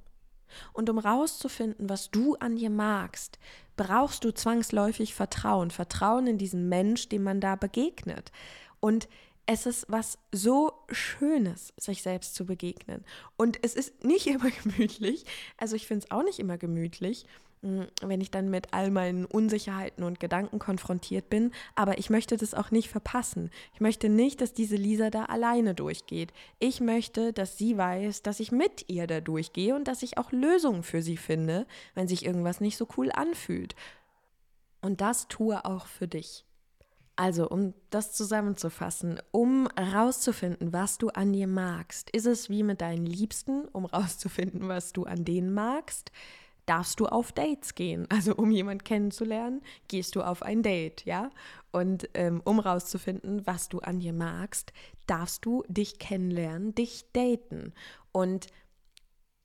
Und 0.73 0.91
um 0.91 0.99
rauszufinden, 0.99 1.89
was 1.89 2.11
du 2.11 2.35
an 2.37 2.57
dir 2.57 2.71
magst, 2.71 3.39
brauchst 3.77 4.25
du 4.25 4.33
zwangsläufig 4.33 5.15
Vertrauen. 5.15 5.71
Vertrauen 5.71 6.27
in 6.27 6.39
diesen 6.39 6.69
Mensch, 6.69 7.09
dem 7.09 7.23
man 7.23 7.41
da 7.41 7.57
begegnet. 7.57 8.33
Und 8.81 9.09
es 9.47 9.67
ist 9.67 9.87
was 9.89 10.19
so 10.33 10.73
Schönes, 10.91 11.73
sich 11.77 12.03
selbst 12.03 12.35
zu 12.35 12.47
begegnen. 12.47 13.05
Und 13.37 13.59
es 13.63 13.75
ist 13.75 14.05
nicht 14.05 14.27
immer 14.29 14.51
gemütlich. 14.51 15.25
Also 15.57 15.77
ich 15.77 15.87
finde 15.87 16.05
es 16.05 16.11
auch 16.11 16.23
nicht 16.23 16.39
immer 16.39 16.59
gemütlich. 16.59 17.27
Hm, 17.63 17.89
wenn 18.01 18.23
ich 18.23 18.31
dann 18.31 18.49
mit 18.49 18.73
all 18.73 18.91
meinen 18.91 19.27
Unsicherheiten 19.27 20.03
und 20.03 20.19
Gedanken 20.19 20.59
konfrontiert 20.59 21.29
bin. 21.29 21.53
Aber 21.75 21.99
ich 21.99 22.09
möchte 22.09 22.37
das 22.37 22.55
auch 22.55 22.71
nicht 22.71 22.89
verpassen. 22.89 23.51
Ich 23.75 23.81
möchte 23.81 24.09
nicht, 24.09 24.41
dass 24.41 24.55
diese 24.55 24.77
Lisa 24.77 25.11
da 25.11 25.27
alleine 25.27 25.75
durchgeht. 25.75 26.33
Ich 26.59 26.81
möchte, 26.81 27.35
dass 27.35 27.59
sie 27.59 27.77
weiß, 27.77 28.23
dass 28.23 28.41
ich 28.41 28.51
mit 28.51 28.89
ihr 28.89 29.07
da 29.07 29.21
durchgehe 29.21 29.75
und 29.75 29.89
dass 29.89 30.03
ich 30.03 30.17
auch 30.17 30.33
Lösungen 30.33 30.83
für 30.83 31.03
sie 31.03 31.19
finde, 31.19 31.67
wenn 31.95 32.09
sich 32.09 32.25
irgendwas 32.25 32.61
nicht 32.61 32.79
so 32.79 32.89
cool 32.97 33.11
anfühlt. 33.13 33.75
Und 34.81 35.03
das 35.03 35.29
tue 35.29 35.63
auch 35.65 35.87
für 35.87 36.09
dich. 36.09 36.47
Also, 37.21 37.51
um 37.51 37.75
das 37.91 38.13
zusammenzufassen, 38.13 39.21
um 39.31 39.67
rauszufinden, 39.67 40.73
was 40.73 40.97
du 40.97 41.11
an 41.11 41.35
dir 41.35 41.49
magst, 41.49 42.09
ist 42.09 42.25
es 42.25 42.49
wie 42.49 42.63
mit 42.63 42.81
deinen 42.81 43.05
Liebsten, 43.05 43.67
um 43.73 43.85
rauszufinden, 43.85 44.69
was 44.69 44.95
du 44.95 45.05
an 45.05 45.27
denen 45.27 45.53
magst 45.53 46.13
darfst 46.67 47.01
du 47.01 47.07
auf 47.07 47.33
Dates 47.33 47.75
gehen. 47.75 48.07
Also 48.11 48.37
um 48.37 48.53
jemanden 48.53 48.85
kennenzulernen, 48.85 49.61
gehst 49.89 50.15
du 50.15 50.23
auf 50.23 50.43
ein 50.43 50.63
Date, 50.63 51.05
ja? 51.05 51.31
Und 51.73 52.09
ähm, 52.15 52.41
um 52.45 52.61
rauszufinden, 52.61 53.45
was 53.45 53.69
du 53.69 53.81
an 53.81 53.99
dir 53.99 54.13
magst, 54.13 54.73
darfst 55.07 55.45
du 55.45 55.65
dich 55.67 55.99
kennenlernen, 55.99 56.75
dich 56.75 57.07
daten. 57.13 57.73
Und 58.13 58.47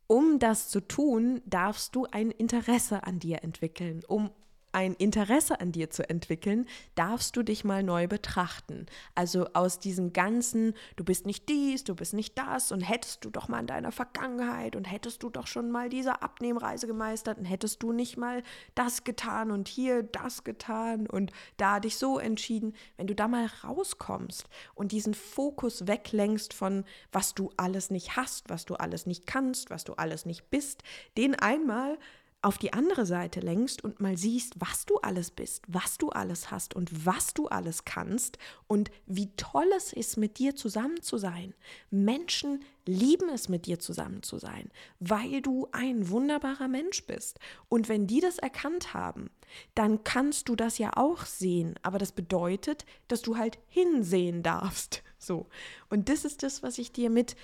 um 0.06 0.38
das 0.38 0.70
zu 0.70 0.82
tun, 0.82 1.42
darfst 1.46 1.96
du 1.96 2.06
ein 2.12 2.30
Interesse 2.30 3.04
an 3.08 3.18
dir 3.18 3.44
entwickeln, 3.44 4.04
um 4.08 4.30
ein 4.76 4.94
Interesse 4.94 5.62
an 5.62 5.72
dir 5.72 5.90
zu 5.90 6.08
entwickeln, 6.10 6.68
darfst 6.96 7.38
du 7.38 7.44
dich 7.44 7.64
mal 7.64 7.82
neu 7.82 8.08
betrachten. 8.08 8.88
Also 9.16 9.48
aus 9.54 9.80
diesem 9.80 10.12
ganzen, 10.12 10.74
du 10.98 11.06
bist 11.06 11.26
nicht 11.26 11.48
dies, 11.48 11.86
du 11.86 11.96
bist 11.96 12.14
nicht 12.14 12.38
das 12.38 12.74
und 12.74 12.82
hättest 12.82 13.24
du 13.24 13.30
doch 13.30 13.48
mal 13.48 13.62
in 13.62 13.68
deiner 13.68 13.94
Vergangenheit 13.94 14.76
und 14.76 14.84
hättest 14.84 15.24
du 15.24 15.30
doch 15.30 15.48
schon 15.48 15.72
mal 15.72 15.88
diese 15.88 16.22
Abnehmreise 16.22 16.88
gemeistert 16.88 17.38
und 17.38 17.46
hättest 17.46 17.82
du 17.84 17.94
nicht 17.94 18.18
mal 18.18 18.44
das 18.76 19.06
getan 19.06 19.50
und 19.50 19.70
hier 19.70 20.04
das 20.04 20.44
getan 20.44 21.08
und 21.08 21.32
da 21.56 21.80
dich 21.80 21.96
so 21.96 22.20
entschieden, 22.20 22.76
wenn 22.98 23.08
du 23.08 23.16
da 23.16 23.30
mal 23.30 23.50
rauskommst 23.64 24.50
und 24.74 24.92
diesen 24.92 25.14
Fokus 25.14 25.88
weglenkst 25.88 26.54
von, 26.54 26.84
was 27.14 27.34
du 27.34 27.50
alles 27.56 27.92
nicht 27.92 28.18
hast, 28.18 28.50
was 28.50 28.66
du 28.66 28.76
alles 28.76 29.06
nicht 29.06 29.26
kannst, 29.26 29.70
was 29.70 29.86
du 29.86 29.94
alles 29.94 30.26
nicht 30.26 30.50
bist, 30.50 30.84
den 31.18 31.34
einmal 31.34 31.98
auf 32.46 32.60
die 32.60 32.74
andere 32.74 33.08
Seite 33.08 33.40
lenkst 33.40 33.84
und 33.84 34.00
mal 34.00 34.18
siehst, 34.18 34.54
was 34.60 34.86
du 34.86 34.98
alles 35.00 35.32
bist, 35.32 35.64
was 35.68 35.98
du 35.98 36.10
alles 36.10 36.52
hast 36.52 36.76
und 36.76 37.04
was 37.04 37.34
du 37.34 37.48
alles 37.48 37.86
kannst 37.86 38.38
und 38.68 38.92
wie 39.08 39.36
toll 39.36 39.68
es 39.76 39.92
ist, 39.92 40.16
mit 40.18 40.38
dir 40.38 40.56
zusammen 40.56 41.02
zu 41.02 41.18
sein. 41.18 41.56
Menschen 41.90 42.64
lieben 42.86 43.30
es, 43.30 43.50
mit 43.50 43.66
dir 43.66 43.80
zusammen 43.80 44.22
zu 44.22 44.38
sein, 44.38 44.70
weil 45.00 45.42
du 45.42 45.70
ein 45.72 46.08
wunderbarer 46.10 46.68
Mensch 46.68 47.08
bist. 47.08 47.40
Und 47.68 47.90
wenn 47.90 48.06
die 48.06 48.20
das 48.20 48.38
erkannt 48.38 48.94
haben, 48.94 49.32
dann 49.74 50.04
kannst 50.04 50.48
du 50.48 50.56
das 50.56 50.78
ja 50.78 50.92
auch 50.96 51.26
sehen. 51.26 51.74
Aber 51.82 51.98
das 51.98 52.12
bedeutet, 52.12 52.86
dass 53.08 53.24
du 53.24 53.38
halt 53.38 53.58
hinsehen 53.70 54.44
darfst. 54.44 55.02
So. 55.18 55.48
Und 55.90 56.10
das 56.10 56.26
ist 56.26 56.44
das, 56.44 56.62
was 56.62 56.78
ich 56.78 56.92
dir 56.92 57.10
mit 57.10 57.36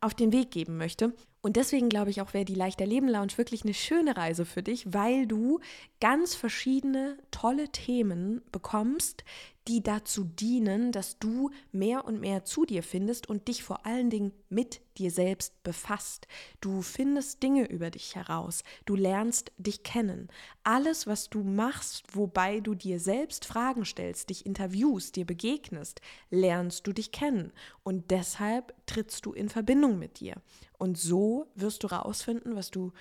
auf 0.00 0.14
den 0.14 0.32
Weg 0.32 0.52
geben 0.52 0.76
möchte. 0.76 1.12
Und 1.40 1.56
deswegen 1.56 1.88
glaube 1.88 2.10
ich 2.10 2.20
auch, 2.20 2.34
wäre 2.34 2.44
die 2.44 2.54
Leichter 2.54 2.86
Leben 2.86 3.08
Lounge 3.08 3.36
wirklich 3.36 3.64
eine 3.64 3.74
schöne 3.74 4.16
Reise 4.16 4.44
für 4.44 4.62
dich, 4.62 4.92
weil 4.92 5.26
du 5.26 5.60
ganz 6.00 6.34
verschiedene 6.34 7.18
tolle 7.30 7.70
Themen 7.70 8.42
bekommst, 8.52 9.24
die 9.68 9.82
dazu 9.82 10.24
dienen, 10.24 10.92
dass 10.92 11.18
du 11.18 11.50
mehr 11.72 12.06
und 12.06 12.20
mehr 12.20 12.44
zu 12.44 12.64
dir 12.64 12.82
findest 12.82 13.28
und 13.28 13.48
dich 13.48 13.62
vor 13.62 13.84
allen 13.84 14.08
Dingen 14.08 14.32
mit 14.48 14.80
dir 14.96 15.10
selbst 15.10 15.62
befasst. 15.62 16.26
Du 16.62 16.80
findest 16.80 17.42
Dinge 17.42 17.68
über 17.68 17.90
dich 17.90 18.16
heraus. 18.16 18.64
Du 18.86 18.96
lernst 18.96 19.52
dich 19.58 19.82
kennen. 19.82 20.28
Alles, 20.64 21.06
was 21.06 21.28
du 21.28 21.42
machst, 21.42 22.04
wobei 22.16 22.60
du 22.60 22.74
dir 22.74 22.98
selbst 22.98 23.44
Fragen 23.44 23.84
stellst, 23.84 24.30
dich 24.30 24.46
interviewst, 24.46 25.16
dir 25.16 25.26
begegnest, 25.26 26.00
lernst 26.30 26.86
du 26.86 26.94
dich 26.94 27.12
kennen. 27.12 27.52
Und 27.82 28.10
deshalb 28.10 28.74
trittst 28.86 29.26
du 29.26 29.34
in 29.34 29.50
Verbindung 29.50 29.98
mit 29.98 30.20
dir. 30.20 30.36
Und 30.78 30.96
so 30.96 31.46
wirst 31.54 31.82
du 31.82 31.88
rausfinden, 31.88 32.56
was 32.56 32.70
du 32.70 32.92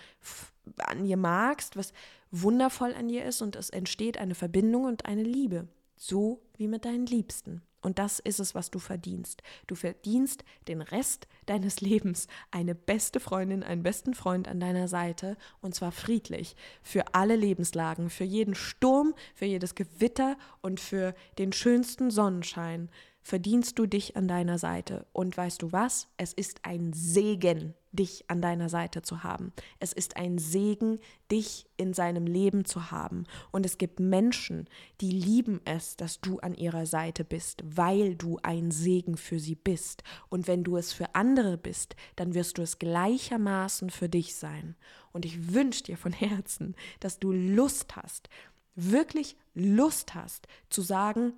an 0.78 1.06
ihr 1.06 1.18
magst, 1.18 1.76
was 1.76 1.94
wundervoll 2.32 2.94
an 2.94 3.08
dir 3.08 3.26
ist 3.26 3.42
und 3.42 3.56
es 3.56 3.70
entsteht 3.70 4.18
eine 4.18 4.36
Verbindung 4.36 4.86
und 4.86 5.06
eine 5.06 5.24
Liebe, 5.24 5.68
so 5.96 6.42
wie 6.58 6.68
mit 6.68 6.86
deinen 6.86 7.06
Liebsten. 7.06 7.62
Und 7.82 8.00
das 8.00 8.20
ist 8.20 8.40
es, 8.40 8.56
was 8.56 8.72
du 8.72 8.80
verdienst. 8.80 9.44
Du 9.68 9.76
verdienst 9.76 10.44
den 10.68 10.82
Rest 10.82 11.28
deines 11.46 11.80
Lebens. 11.82 12.28
Eine 12.52 12.76
beste 12.76 13.20
Freundin, 13.20 13.64
einen 13.64 13.84
besten 13.84 14.14
Freund 14.14 14.48
an 14.48 14.60
deiner 14.60 14.88
Seite. 14.88 15.38
Und 15.62 15.76
zwar 15.76 15.92
friedlich. 15.92 16.56
Für 16.82 17.14
alle 17.14 17.36
Lebenslagen, 17.36 18.10
für 18.10 18.24
jeden 18.24 18.56
Sturm, 18.56 19.14
für 19.36 19.46
jedes 19.46 19.76
Gewitter 19.76 20.38
und 20.62 20.80
für 20.80 21.14
den 21.38 21.54
schönsten 21.54 22.12
Sonnenschein 22.12 22.90
verdienst 23.28 23.78
du 23.78 23.88
dich 23.88 24.16
an 24.16 24.30
deiner 24.30 24.58
Seite. 24.58 25.06
Und 25.12 25.36
weißt 25.36 25.62
du 25.62 25.74
was? 25.74 26.08
Es 26.16 26.32
ist 26.32 26.62
ein 26.64 26.94
Segen, 26.94 27.74
dich 27.92 28.24
an 28.30 28.42
deiner 28.42 28.70
Seite 28.70 29.02
zu 29.02 29.22
haben. 29.22 29.52
Es 29.82 29.92
ist 29.92 30.16
ein 30.16 30.38
Segen, 30.38 31.00
dich 31.30 31.66
in 31.76 31.94
seinem 31.94 32.26
Leben 32.26 32.64
zu 32.64 32.90
haben. 32.90 33.26
Und 33.52 33.66
es 33.66 33.78
gibt 33.78 34.00
Menschen, 34.00 34.70
die 35.02 35.12
lieben 35.12 35.60
es, 35.66 35.98
dass 35.98 36.22
du 36.22 36.40
an 36.40 36.56
ihrer 36.56 36.86
Seite 36.86 37.26
bist, 37.26 37.64
weil 37.66 38.16
du 38.16 38.40
ein 38.44 38.72
Segen 38.72 39.18
für 39.18 39.42
sie 39.42 39.56
bist. 39.56 40.04
Und 40.30 40.48
wenn 40.48 40.64
du 40.64 40.78
es 40.78 40.94
für 40.94 41.14
andere 41.14 41.58
bist, 41.58 41.98
dann 42.16 42.34
wirst 42.34 42.58
du 42.58 42.62
es 42.62 42.80
gleichermaßen 42.80 43.90
für 43.90 44.08
dich 44.08 44.36
sein. 44.36 44.78
Und 45.12 45.26
ich 45.26 45.54
wünsche 45.54 45.84
dir 45.84 45.98
von 45.98 46.14
Herzen, 46.14 46.78
dass 47.02 47.20
du 47.20 47.34
Lust 47.34 47.98
hast, 47.98 48.30
wirklich 48.76 49.36
Lust 49.54 50.16
hast 50.16 50.48
zu 50.70 50.82
sagen, 50.82 51.34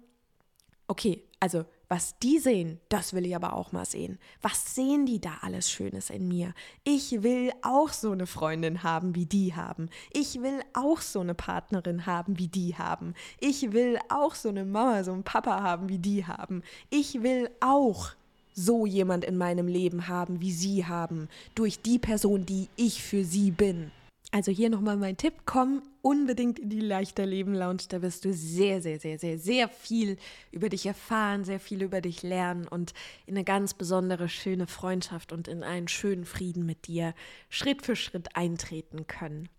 okay, 0.89 1.23
also 1.39 1.65
was 1.88 2.19
die 2.19 2.38
sehen, 2.38 2.80
das 2.89 3.13
will 3.13 3.25
ich 3.25 3.36
aber 3.36 3.54
auch 3.54 3.71
mal 3.71 3.86
sehen. 3.86 4.19
Was 4.43 4.75
sehen 4.75 5.08
die 5.08 5.19
da 5.19 5.38
alles 5.41 5.71
Schönes 5.71 6.12
in 6.12 6.28
mir? 6.28 6.54
Ich 6.84 7.23
will 7.23 7.52
auch 7.63 7.89
so 7.89 8.12
eine 8.12 8.28
Freundin 8.28 8.84
haben, 8.84 9.15
wie 9.15 9.25
die 9.25 9.56
haben. 9.56 9.89
Ich 10.13 10.41
will 10.41 10.62
auch 10.73 11.02
so 11.02 11.21
eine 11.21 11.34
Partnerin 11.34 12.06
haben, 12.06 12.38
wie 12.38 12.47
die 12.47 12.75
haben. 12.75 13.15
Ich 13.39 13.71
will 13.71 13.97
auch 14.10 14.36
so 14.36 14.49
eine 14.49 14.65
Mama, 14.65 15.04
so 15.04 15.13
einen 15.13 15.23
Papa 15.23 15.63
haben, 15.63 15.89
wie 15.89 15.97
die 15.97 16.28
haben. 16.28 16.62
Ich 16.91 17.23
will 17.23 17.49
auch 17.60 18.10
so 18.54 18.86
jemand 18.86 19.25
in 19.25 19.38
meinem 19.38 19.67
Leben 19.67 20.08
haben, 20.08 20.41
wie 20.41 20.52
sie 20.52 20.86
haben, 20.86 21.28
durch 21.56 21.82
die 21.82 21.97
Person, 21.97 22.45
die 22.45 22.67
ich 22.75 23.02
für 23.02 23.23
sie 23.23 23.49
bin. 23.49 23.91
Also 24.32 24.52
hier 24.52 24.70
nochmal 24.70 24.96
mein 24.96 25.18
Tipp, 25.18 25.34
komm 25.46 25.82
unbedingt 26.04 26.60
in 26.60 26.70
die 26.70 26.82
Leichter 26.82 27.26
Leben 27.26 27.56
Lounge, 27.56 27.84
da 27.89 28.04
wirst 28.04 28.26
du 28.26 28.34
sehr, 28.34 28.80
sehr, 28.80 29.00
sehr, 29.00 29.18
sehr, 29.18 29.39
sehr 29.39 29.70
viel 29.70 30.18
über 30.52 30.70
dich 30.70 30.86
erfahren, 30.86 31.46
sehr 31.46 31.60
viel 31.60 31.82
über 31.82 32.00
dich 32.00 32.22
lernen 32.22 32.68
und 32.68 32.94
in 33.26 33.36
eine 33.36 33.44
ganz 33.44 33.74
besondere, 33.74 34.30
schöne 34.30 34.68
Freundschaft 34.68 35.32
und 35.32 35.48
in 35.48 35.63
einen 35.63 35.88
schönen 35.88 36.26
Frieden 36.26 36.68
mit 36.68 36.86
dir 36.86 37.15
Schritt 37.50 37.84
für 37.84 37.96
Schritt 37.96 38.36
eintreten 38.36 39.08
können. 39.08 39.50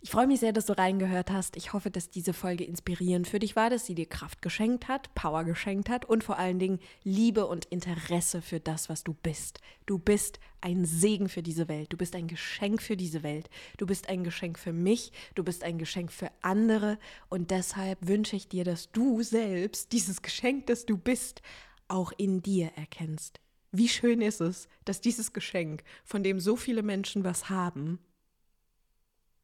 Ich 0.00 0.12
freue 0.12 0.28
mich 0.28 0.38
sehr, 0.38 0.52
dass 0.52 0.66
du 0.66 0.78
reingehört 0.78 1.32
hast. 1.32 1.56
Ich 1.56 1.72
hoffe, 1.72 1.90
dass 1.90 2.08
diese 2.08 2.32
Folge 2.32 2.62
inspirierend 2.62 3.26
für 3.26 3.40
dich 3.40 3.56
war, 3.56 3.68
dass 3.68 3.84
sie 3.84 3.96
dir 3.96 4.06
Kraft 4.06 4.42
geschenkt 4.42 4.86
hat, 4.86 5.12
Power 5.16 5.42
geschenkt 5.42 5.88
hat 5.88 6.04
und 6.04 6.22
vor 6.22 6.38
allen 6.38 6.60
Dingen 6.60 6.78
Liebe 7.02 7.48
und 7.48 7.64
Interesse 7.64 8.40
für 8.40 8.60
das, 8.60 8.88
was 8.88 9.02
du 9.02 9.12
bist. 9.12 9.60
Du 9.86 9.98
bist 9.98 10.38
ein 10.60 10.84
Segen 10.84 11.28
für 11.28 11.42
diese 11.42 11.66
Welt. 11.66 11.92
Du 11.92 11.96
bist 11.96 12.14
ein 12.14 12.28
Geschenk 12.28 12.80
für 12.80 12.96
diese 12.96 13.24
Welt. 13.24 13.50
Du 13.76 13.86
bist 13.86 14.08
ein 14.08 14.22
Geschenk 14.22 14.56
für 14.56 14.72
mich. 14.72 15.10
Du 15.34 15.42
bist 15.42 15.64
ein 15.64 15.78
Geschenk 15.78 16.12
für 16.12 16.30
andere. 16.42 16.96
Und 17.28 17.50
deshalb 17.50 17.98
wünsche 18.06 18.36
ich 18.36 18.46
dir, 18.46 18.62
dass 18.62 18.92
du 18.92 19.24
selbst 19.24 19.90
dieses 19.90 20.22
Geschenk, 20.22 20.66
das 20.66 20.86
du 20.86 20.96
bist, 20.96 21.42
auch 21.88 22.12
in 22.16 22.40
dir 22.40 22.70
erkennst. 22.76 23.40
Wie 23.72 23.88
schön 23.88 24.20
ist 24.20 24.40
es, 24.40 24.68
dass 24.84 25.00
dieses 25.00 25.32
Geschenk, 25.32 25.82
von 26.04 26.22
dem 26.22 26.38
so 26.38 26.54
viele 26.54 26.84
Menschen 26.84 27.24
was 27.24 27.50
haben, 27.50 27.98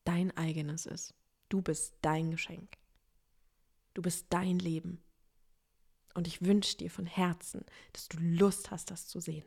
dein 0.04 0.36
eigenes 0.36 0.86
ist. 0.86 1.14
Du 1.48 1.62
bist 1.62 1.96
dein 2.02 2.30
Geschenk. 2.30 2.76
Du 3.94 4.02
bist 4.02 4.26
dein 4.30 4.58
Leben. 4.58 5.02
Und 6.14 6.26
ich 6.26 6.42
wünsche 6.42 6.76
dir 6.76 6.90
von 6.90 7.06
Herzen, 7.06 7.64
dass 7.92 8.08
du 8.08 8.18
Lust 8.18 8.70
hast, 8.70 8.90
das 8.90 9.08
zu 9.08 9.20
sehen. 9.20 9.44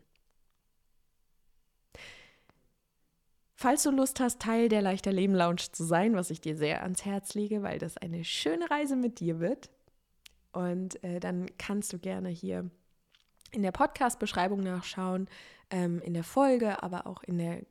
Falls 3.56 3.84
du 3.84 3.92
Lust 3.92 4.20
hast, 4.20 4.40
Teil 4.40 4.70
der 4.70 4.82
Leichter 4.82 5.12
Leben 5.12 5.34
Lounge 5.34 5.72
zu 5.72 5.84
sein, 5.84 6.16
was 6.16 6.30
ich 6.30 6.42
dir 6.42 6.56
sehr 6.56 6.84
ans 6.84 7.06
Herz 7.06 7.34
lege, 7.34 7.64
weil 7.64 7.80
das 7.80 7.98
eine 7.98 8.24
schöne 8.24 8.70
Reise 8.70 8.96
mit 8.96 9.20
dir 9.20 9.40
wird, 9.40 9.72
und 10.58 11.04
äh, 11.04 11.20
dann 11.20 11.46
kannst 11.60 11.94
du 11.94 12.00
gerne 12.00 12.30
hier 12.30 12.70
in 13.52 13.64
der 13.64 13.72
Podcast-Beschreibung 13.72 14.62
nachschauen, 14.62 15.28
ähm, 15.70 16.02
in 16.02 16.14
der 16.14 16.24
Folge, 16.24 16.82
aber 16.84 17.08
auch 17.08 17.24
in 17.24 17.38
der 17.38 17.62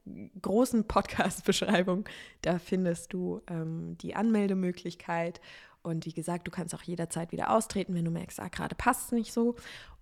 großen 0.40 0.86
Podcast-Beschreibung. 0.86 2.08
Da 2.42 2.58
findest 2.58 3.12
du 3.12 3.40
ähm, 3.48 3.96
die 3.98 4.14
Anmeldemöglichkeit. 4.14 5.40
Und 5.82 6.04
wie 6.04 6.12
gesagt, 6.12 6.46
du 6.46 6.50
kannst 6.50 6.74
auch 6.74 6.82
jederzeit 6.82 7.32
wieder 7.32 7.50
austreten, 7.50 7.94
wenn 7.94 8.04
du 8.04 8.10
merkst, 8.10 8.40
ah, 8.40 8.48
gerade 8.48 8.74
passt 8.74 9.06
es 9.06 9.12
nicht 9.12 9.32
so. 9.32 9.54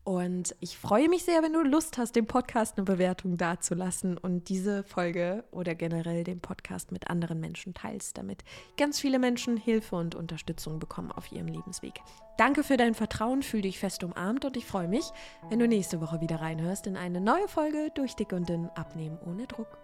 Und 0.05 0.55
ich 0.61 0.77
freue 0.77 1.09
mich 1.09 1.25
sehr, 1.25 1.43
wenn 1.43 1.55
du 1.55 1.63
Lust 1.63 1.97
hast, 1.97 2.15
dem 2.15 2.27
Podcast 2.27 2.77
eine 2.77 2.85
Bewertung 2.85 3.39
dazulassen 3.39 4.19
und 4.19 4.51
diese 4.51 4.85
Folge 4.85 5.45
oder 5.51 5.75
generell 5.75 6.25
den 6.25 6.41
Podcast 6.41 6.93
mit 6.93 7.09
anderen 7.09 7.41
Menschen 7.41 7.73
teilst, 7.73 8.19
damit 8.19 8.45
ganz 8.77 9.01
viele 9.01 9.19
Menschen 9.19 9.57
Hilfe 9.57 9.97
und 9.97 10.15
Unterstützung 10.15 10.79
bekommen 10.79 11.11
auf 11.11 11.33
ihrem 11.33 11.47
Lebensweg. 11.47 12.03
Danke 12.37 12.65
für 12.65 12.77
dein 12.77 12.93
Vertrauen, 12.93 13.43
fühl 13.43 13.63
dich 13.63 13.79
fest 13.79 14.05
umarmt 14.05 14.45
und 14.45 14.59
ich 14.59 14.67
freue 14.67 14.89
mich, 14.89 15.11
wenn 15.49 15.59
du 15.59 15.67
nächste 15.67 16.03
Woche 16.03 16.21
wieder 16.21 16.37
reinhörst 16.37 16.87
in 16.87 16.99
eine 16.99 17.23
neue 17.23 17.49
Folge 17.49 17.91
durch 17.95 18.15
Dick 18.15 18.33
und 18.33 18.47
Dünn 18.47 18.69
Abnehmen 18.75 19.19
ohne 19.25 19.47
Druck. 19.47 19.84